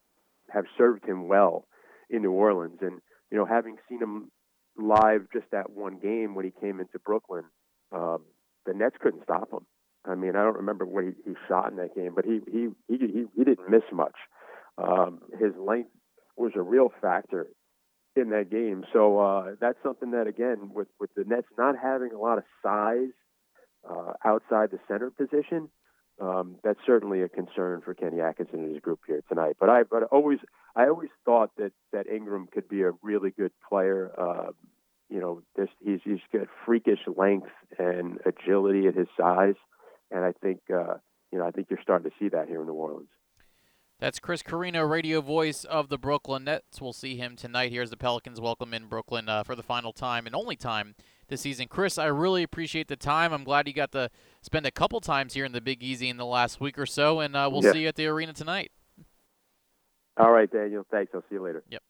have 0.51 0.65
served 0.79 1.05
him 1.05 1.29
well 1.29 1.67
in 2.09 2.23
New 2.23 2.33
Orleans. 2.33 2.79
And 2.81 3.01
you 3.31 3.39
know, 3.39 3.45
having 3.45 3.77
seen 3.89 4.01
him 4.01 4.31
live 4.77 5.27
just 5.33 5.47
that 5.53 5.71
one 5.71 5.99
game 5.99 6.35
when 6.35 6.45
he 6.45 6.53
came 6.61 6.81
into 6.81 6.99
Brooklyn, 7.05 7.45
um, 7.93 8.25
the 8.67 8.75
Nets 8.75 8.97
couldn't 9.01 9.25
stop 9.25 9.53
him. 9.53 9.67
I 10.05 10.15
mean, 10.15 10.37
I 10.37 10.43
don't 10.43 10.57
remember 10.57 10.87
what 10.87 11.05
he, 11.05 11.11
he 11.25 11.35
shot 11.49 11.71
in 11.71 11.77
that 11.77 11.95
game, 11.95 12.13
but 12.15 12.25
he 12.25 12.41
he 12.51 12.69
he 12.89 12.99
he, 12.99 13.25
he 13.37 13.45
didn't 13.45 13.69
miss 13.69 13.83
much. 13.93 14.17
Um, 14.79 15.21
his 15.39 15.53
length 15.59 15.91
was 16.37 16.53
a 16.57 16.63
real 16.63 16.91
factor 17.01 17.49
in 18.17 18.31
that 18.31 18.51
game. 18.51 18.85
So 18.93 19.19
uh, 19.19 19.55
that's 19.61 19.79
something 19.83 20.13
that 20.13 20.27
again, 20.27 20.71
with 20.75 20.89
with 20.99 21.11
the 21.15 21.25
Nets 21.25 21.49
not 21.59 21.77
having 21.81 22.13
a 22.13 22.19
lot 22.19 22.39
of 22.39 22.45
size 22.63 23.13
uh, 23.89 24.13
outside 24.25 24.71
the 24.71 24.79
center 24.89 25.11
position, 25.11 25.69
um, 26.21 26.57
that's 26.63 26.81
certainly 26.87 27.23
a 27.23 27.29
concern 27.29 27.81
for 27.85 27.95
Kenny 27.95 28.21
Atkinson 28.21 28.61
and 28.61 28.75
his 28.75 28.81
group 28.81 29.01
here 29.07 29.23
tonight. 29.29 29.57
But 29.59 29.71
I 29.71 29.83
but 29.83 30.05
always 30.05 30.39
I 30.77 30.89
always 30.89 31.11
thought 31.25 31.51
that 31.57 31.73
that 31.93 32.07
Ingram 32.07 32.49
could 32.53 32.69
be 32.69 32.83
a 32.83 32.93
really 33.03 33.31
good 33.31 33.53
player. 33.69 34.13
Uh, 34.19 34.51
you 35.09 35.21
know, 35.21 35.43
he's 35.83 36.01
he's 36.05 36.21
got 36.33 36.49
freakish 36.65 37.01
length 37.17 37.51
and 37.79 38.19
agility 38.27 38.87
at 38.87 38.95
his 38.95 39.09
size, 39.17 39.57
and 40.11 40.25
I 40.25 40.33
think 40.43 40.61
uh, 40.71 40.95
you 41.33 41.39
know 41.39 41.47
I 41.47 41.51
think 41.51 41.69
you're 41.71 41.81
starting 41.83 42.11
to 42.11 42.17
see 42.19 42.29
that 42.29 42.49
here 42.49 42.61
in 42.61 42.67
New 42.67 42.75
Orleans. 42.75 43.09
That's 44.01 44.19
Chris 44.19 44.43
Carrino, 44.43 44.83
radio 44.83 45.21
voice 45.21 45.65
of 45.65 45.91
the 45.91 45.99
Brooklyn 45.99 46.45
Nets. 46.45 46.81
We'll 46.81 46.95
see 46.95 47.17
him 47.17 47.37
tonight 47.37 47.71
here 47.71 47.83
as 47.83 47.91
the 47.91 47.99
Pelicans 47.99 48.41
welcome 48.41 48.73
in 48.73 48.87
Brooklyn 48.87 49.29
uh, 49.29 49.45
for 49.45 49.55
the 49.55 49.63
final 49.63 49.93
time 49.93 50.25
and 50.25 50.35
only 50.35 50.57
time 50.57 50.95
this 51.29 51.43
season. 51.43 51.69
Chris, 51.69 51.99
I 51.99 52.07
really 52.07 52.43
appreciate 52.43 52.89
the 52.89 52.97
time. 52.97 53.35
I'm 53.35 53.45
glad 53.45 53.69
you 53.69 53.75
got 53.75 53.93
to 53.93 54.11
spend 54.41 54.65
a 54.65 54.71
couple 54.71 55.03
times 55.03 55.35
here 55.35 55.45
in 55.45 55.53
the 55.53 55.61
Big 55.61 55.83
Easy 55.83 56.09
in 56.09 56.17
the 56.17 56.25
last 56.25 56.63
week 56.63 56.79
or 56.79 56.87
so, 56.87 57.21
and 57.21 57.37
uh, 57.37 57.51
we'll 57.53 57.63
yeah. 57.63 57.73
see 57.73 57.83
you 57.83 57.89
at 57.89 57.97
the 57.97 58.07
arena 58.07 58.33
tonight. 58.33 58.73
All 60.17 60.33
right, 60.33 60.51
Daniel. 60.51 60.87
Thanks. 60.91 61.13
I'll 61.15 61.21
see 61.29 61.35
you 61.35 61.43
later. 61.43 61.63
Yep. 61.69 61.83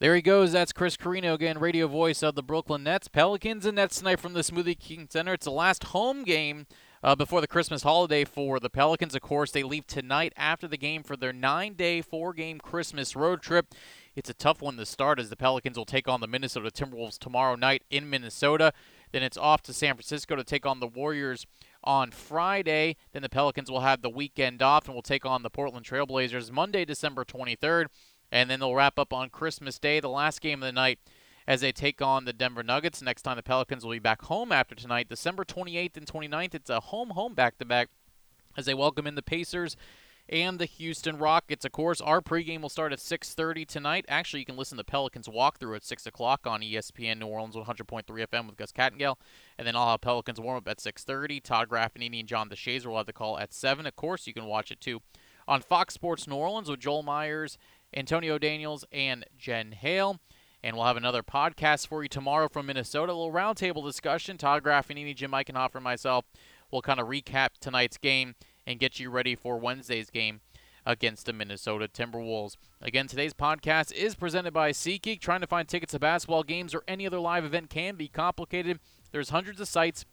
There 0.00 0.16
he 0.16 0.22
goes. 0.22 0.52
That's 0.52 0.72
Chris 0.72 0.96
Carrino 0.96 1.34
again, 1.34 1.58
radio 1.58 1.86
voice 1.86 2.22
of 2.22 2.34
the 2.34 2.42
Brooklyn 2.42 2.84
Nets. 2.84 3.08
Pelicans 3.08 3.64
and 3.64 3.76
Nets 3.76 3.98
tonight 3.98 4.18
from 4.18 4.32
the 4.32 4.40
Smoothie 4.40 4.78
King 4.78 5.08
Center. 5.10 5.34
It's 5.34 5.44
the 5.44 5.52
last 5.52 5.84
home 5.84 6.24
game 6.24 6.66
uh, 7.02 7.14
before 7.14 7.40
the 7.40 7.46
Christmas 7.46 7.82
holiday 7.82 8.24
for 8.24 8.58
the 8.60 8.70
Pelicans. 8.70 9.14
Of 9.14 9.22
course, 9.22 9.50
they 9.50 9.62
leave 9.62 9.86
tonight 9.86 10.32
after 10.36 10.66
the 10.66 10.76
game 10.76 11.02
for 11.02 11.16
their 11.16 11.32
nine 11.32 11.74
day, 11.74 12.02
four 12.02 12.32
game 12.32 12.58
Christmas 12.58 13.14
road 13.14 13.42
trip. 13.42 13.74
It's 14.14 14.30
a 14.30 14.34
tough 14.34 14.60
one 14.60 14.76
to 14.76 14.86
start 14.86 15.20
as 15.20 15.30
the 15.30 15.36
Pelicans 15.36 15.76
will 15.76 15.84
take 15.84 16.08
on 16.08 16.20
the 16.20 16.26
Minnesota 16.26 16.70
Timberwolves 16.70 17.18
tomorrow 17.18 17.54
night 17.54 17.84
in 17.90 18.10
Minnesota. 18.10 18.72
Then 19.12 19.22
it's 19.22 19.36
off 19.36 19.62
to 19.62 19.72
San 19.72 19.94
Francisco 19.94 20.36
to 20.36 20.44
take 20.44 20.66
on 20.66 20.80
the 20.80 20.86
Warriors 20.86 21.46
on 21.84 22.10
Friday. 22.10 22.96
Then 23.12 23.22
the 23.22 23.28
Pelicans 23.28 23.70
will 23.70 23.80
have 23.80 24.02
the 24.02 24.10
weekend 24.10 24.60
off 24.60 24.86
and 24.86 24.94
will 24.94 25.02
take 25.02 25.24
on 25.24 25.42
the 25.42 25.50
Portland 25.50 25.86
Trailblazers 25.86 26.50
Monday, 26.50 26.84
December 26.84 27.24
23rd. 27.24 27.86
And 28.30 28.50
then 28.50 28.60
they'll 28.60 28.74
wrap 28.74 28.98
up 28.98 29.12
on 29.12 29.30
Christmas 29.30 29.78
Day, 29.78 30.00
the 30.00 30.08
last 30.08 30.40
game 30.40 30.62
of 30.62 30.66
the 30.66 30.72
night 30.72 30.98
as 31.48 31.62
they 31.62 31.72
take 31.72 32.02
on 32.02 32.26
the 32.26 32.32
Denver 32.34 32.62
Nuggets. 32.62 33.00
Next 33.00 33.22
time 33.22 33.36
the 33.36 33.42
Pelicans 33.42 33.82
will 33.82 33.92
be 33.92 33.98
back 33.98 34.22
home 34.22 34.52
after 34.52 34.74
tonight, 34.74 35.08
December 35.08 35.46
28th 35.46 35.96
and 35.96 36.06
29th. 36.06 36.54
It's 36.54 36.68
a 36.68 36.78
home 36.78 37.10
home 37.10 37.34
back 37.34 37.56
to 37.58 37.64
back 37.64 37.88
as 38.56 38.66
they 38.66 38.74
welcome 38.74 39.06
in 39.06 39.14
the 39.14 39.22
Pacers 39.22 39.74
and 40.28 40.58
the 40.58 40.66
Houston 40.66 41.16
Rockets. 41.16 41.64
Of 41.64 41.72
course, 41.72 42.02
our 42.02 42.20
pregame 42.20 42.60
will 42.60 42.68
start 42.68 42.92
at 42.92 43.00
6:30 43.00 43.64
tonight. 43.64 44.04
Actually, 44.08 44.40
you 44.40 44.46
can 44.46 44.58
listen 44.58 44.76
to 44.76 44.84
Pelicans 44.84 45.26
walkthrough 45.26 45.76
at 45.76 45.84
6 45.84 46.06
o'clock 46.06 46.46
on 46.46 46.60
ESPN 46.60 47.18
New 47.18 47.26
Orleans 47.28 47.56
100.3 47.56 48.26
FM 48.26 48.46
with 48.46 48.58
Gus 48.58 48.70
Kattengell, 48.70 49.16
and 49.56 49.66
then 49.66 49.74
I'll 49.74 49.92
have 49.92 50.02
Pelicans 50.02 50.38
warm 50.38 50.58
up 50.58 50.68
at 50.68 50.82
6:30. 50.82 51.40
Todd 51.40 51.70
Graffagnini 51.70 52.20
and 52.20 52.28
John 52.28 52.50
DeShazier 52.50 52.86
will 52.86 52.98
have 52.98 53.06
the 53.06 53.14
call 53.14 53.38
at 53.38 53.54
7. 53.54 53.86
Of 53.86 53.96
course, 53.96 54.26
you 54.26 54.34
can 54.34 54.44
watch 54.44 54.70
it 54.70 54.82
too 54.82 55.00
on 55.46 55.62
Fox 55.62 55.94
Sports 55.94 56.26
New 56.26 56.36
Orleans 56.36 56.68
with 56.68 56.80
Joel 56.80 57.02
Myers, 57.02 57.56
Antonio 57.94 58.36
Daniels, 58.36 58.84
and 58.92 59.24
Jen 59.38 59.72
Hale. 59.72 60.20
And 60.62 60.76
we'll 60.76 60.86
have 60.86 60.96
another 60.96 61.22
podcast 61.22 61.86
for 61.86 62.02
you 62.02 62.08
tomorrow 62.08 62.48
from 62.48 62.66
Minnesota. 62.66 63.12
A 63.12 63.14
little 63.14 63.32
roundtable 63.32 63.84
discussion. 63.84 64.36
Todd 64.36 64.64
Graffagnini, 64.64 65.14
Jim 65.14 65.30
Eichenhofer, 65.30 65.76
and 65.76 65.84
myself 65.84 66.24
will 66.70 66.82
kind 66.82 66.98
of 66.98 67.06
recap 67.06 67.50
tonight's 67.60 67.96
game 67.96 68.34
and 68.66 68.80
get 68.80 68.98
you 68.98 69.08
ready 69.08 69.36
for 69.36 69.56
Wednesday's 69.56 70.10
game 70.10 70.40
against 70.84 71.26
the 71.26 71.32
Minnesota 71.32 71.86
Timberwolves. 71.86 72.56
Again, 72.82 73.06
today's 73.06 73.34
podcast 73.34 73.92
is 73.92 74.16
presented 74.16 74.52
by 74.52 74.72
SeatGeek. 74.72 75.20
Trying 75.20 75.42
to 75.42 75.46
find 75.46 75.68
tickets 75.68 75.92
to 75.92 76.00
basketball 76.00 76.42
games 76.42 76.74
or 76.74 76.82
any 76.88 77.06
other 77.06 77.20
live 77.20 77.44
event 77.44 77.70
can 77.70 77.94
be 77.94 78.08
complicated. 78.08 78.80
There's 79.12 79.30
hundreds 79.30 79.60
of 79.60 79.68
sites 79.68 80.04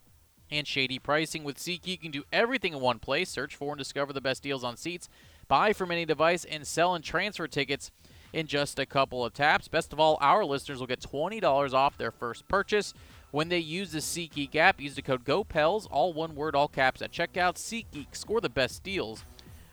and 0.51 0.67
shady 0.67 0.99
pricing. 0.99 1.43
With 1.43 1.57
SeatGeek, 1.57 1.87
you 1.87 1.97
can 1.97 2.11
do 2.11 2.23
everything 2.31 2.73
in 2.73 2.81
one 2.81 2.99
place. 2.99 3.29
Search 3.29 3.55
for 3.55 3.71
and 3.71 3.79
discover 3.79 4.13
the 4.13 4.21
best 4.21 4.43
deals 4.43 4.63
on 4.63 4.77
seats, 4.77 5.09
buy 5.47 5.73
from 5.73 5.91
any 5.91 6.05
device, 6.05 6.45
and 6.45 6.67
sell 6.67 6.93
and 6.93 7.03
transfer 7.03 7.47
tickets– 7.47 7.89
in 8.35 8.47
just 8.47 8.77
a 8.77 8.85
couple 8.85 9.23
of 9.23 9.33
taps. 9.33 9.69
Best 9.69 9.93
of 9.93 9.99
all, 9.99 10.17
our 10.19 10.43
listeners 10.43 10.79
will 10.79 10.87
get 10.87 10.99
$20 10.99 11.73
off 11.73 11.97
their 11.97 12.11
first 12.11 12.45
purchase 12.49 12.93
when 13.31 13.47
they 13.47 13.59
use 13.59 13.93
the 13.93 13.99
SeatGeek 13.99 14.53
app. 14.57 14.81
Use 14.81 14.93
the 14.93 15.01
code 15.01 15.23
GOPELS, 15.23 15.87
all 15.89 16.11
one 16.11 16.35
word, 16.35 16.53
all 16.53 16.67
caps 16.67 17.01
at 17.01 17.13
checkout. 17.13 17.55
SeatGeek, 17.55 18.13
score 18.13 18.41
the 18.41 18.49
best 18.49 18.83
deals 18.83 19.23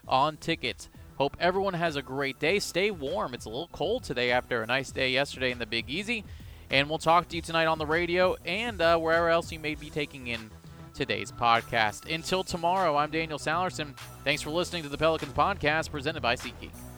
on 0.07 0.37
tickets. 0.37 0.89
Hope 1.19 1.37
everyone 1.41 1.75
has 1.75 1.97
a 1.97 2.03
great 2.03 2.39
day. 2.39 2.61
Stay 2.61 2.93
warm. 2.93 3.35
It's 3.35 3.47
a 3.47 3.51
little 3.51 3.69
cold 3.73 4.05
today 4.05 4.31
after 4.31 4.63
a 4.63 4.67
nice 4.67 4.93
day 4.93 5.11
yesterday 5.11 5.51
in 5.51 5.59
the 5.59 5.67
Big 5.67 5.91
Easy. 5.91 6.25
And 6.71 6.89
we'll 6.89 6.99
talk 6.99 7.29
to 7.29 7.37
you 7.37 7.43
tonight 7.43 7.67
on 7.67 7.79
the 7.79 7.87
radio 7.87 8.37
and 8.47 8.81
uh, 8.81 8.97
wherever 8.97 9.29
else 9.29 9.51
you 9.51 9.59
may 9.59 9.75
be 9.75 9.91
taking 9.91 10.29
in 10.29 10.51
today's 10.95 11.33
podcast. 11.33 12.13
Until 12.15 12.45
tomorrow, 12.45 12.97
I'm 12.97 13.11
Daniel 13.11 13.41
Sallerson. 13.41 13.97
Thanks 14.23 14.41
for 14.41 14.51
listening 14.51 14.85
to 14.85 14.89
the 14.89 14.99
Pelicans 14.99 15.33
podcast 15.33 15.91
presented 15.91 16.23
by 16.23 16.37
SeatGeek. 16.37 16.92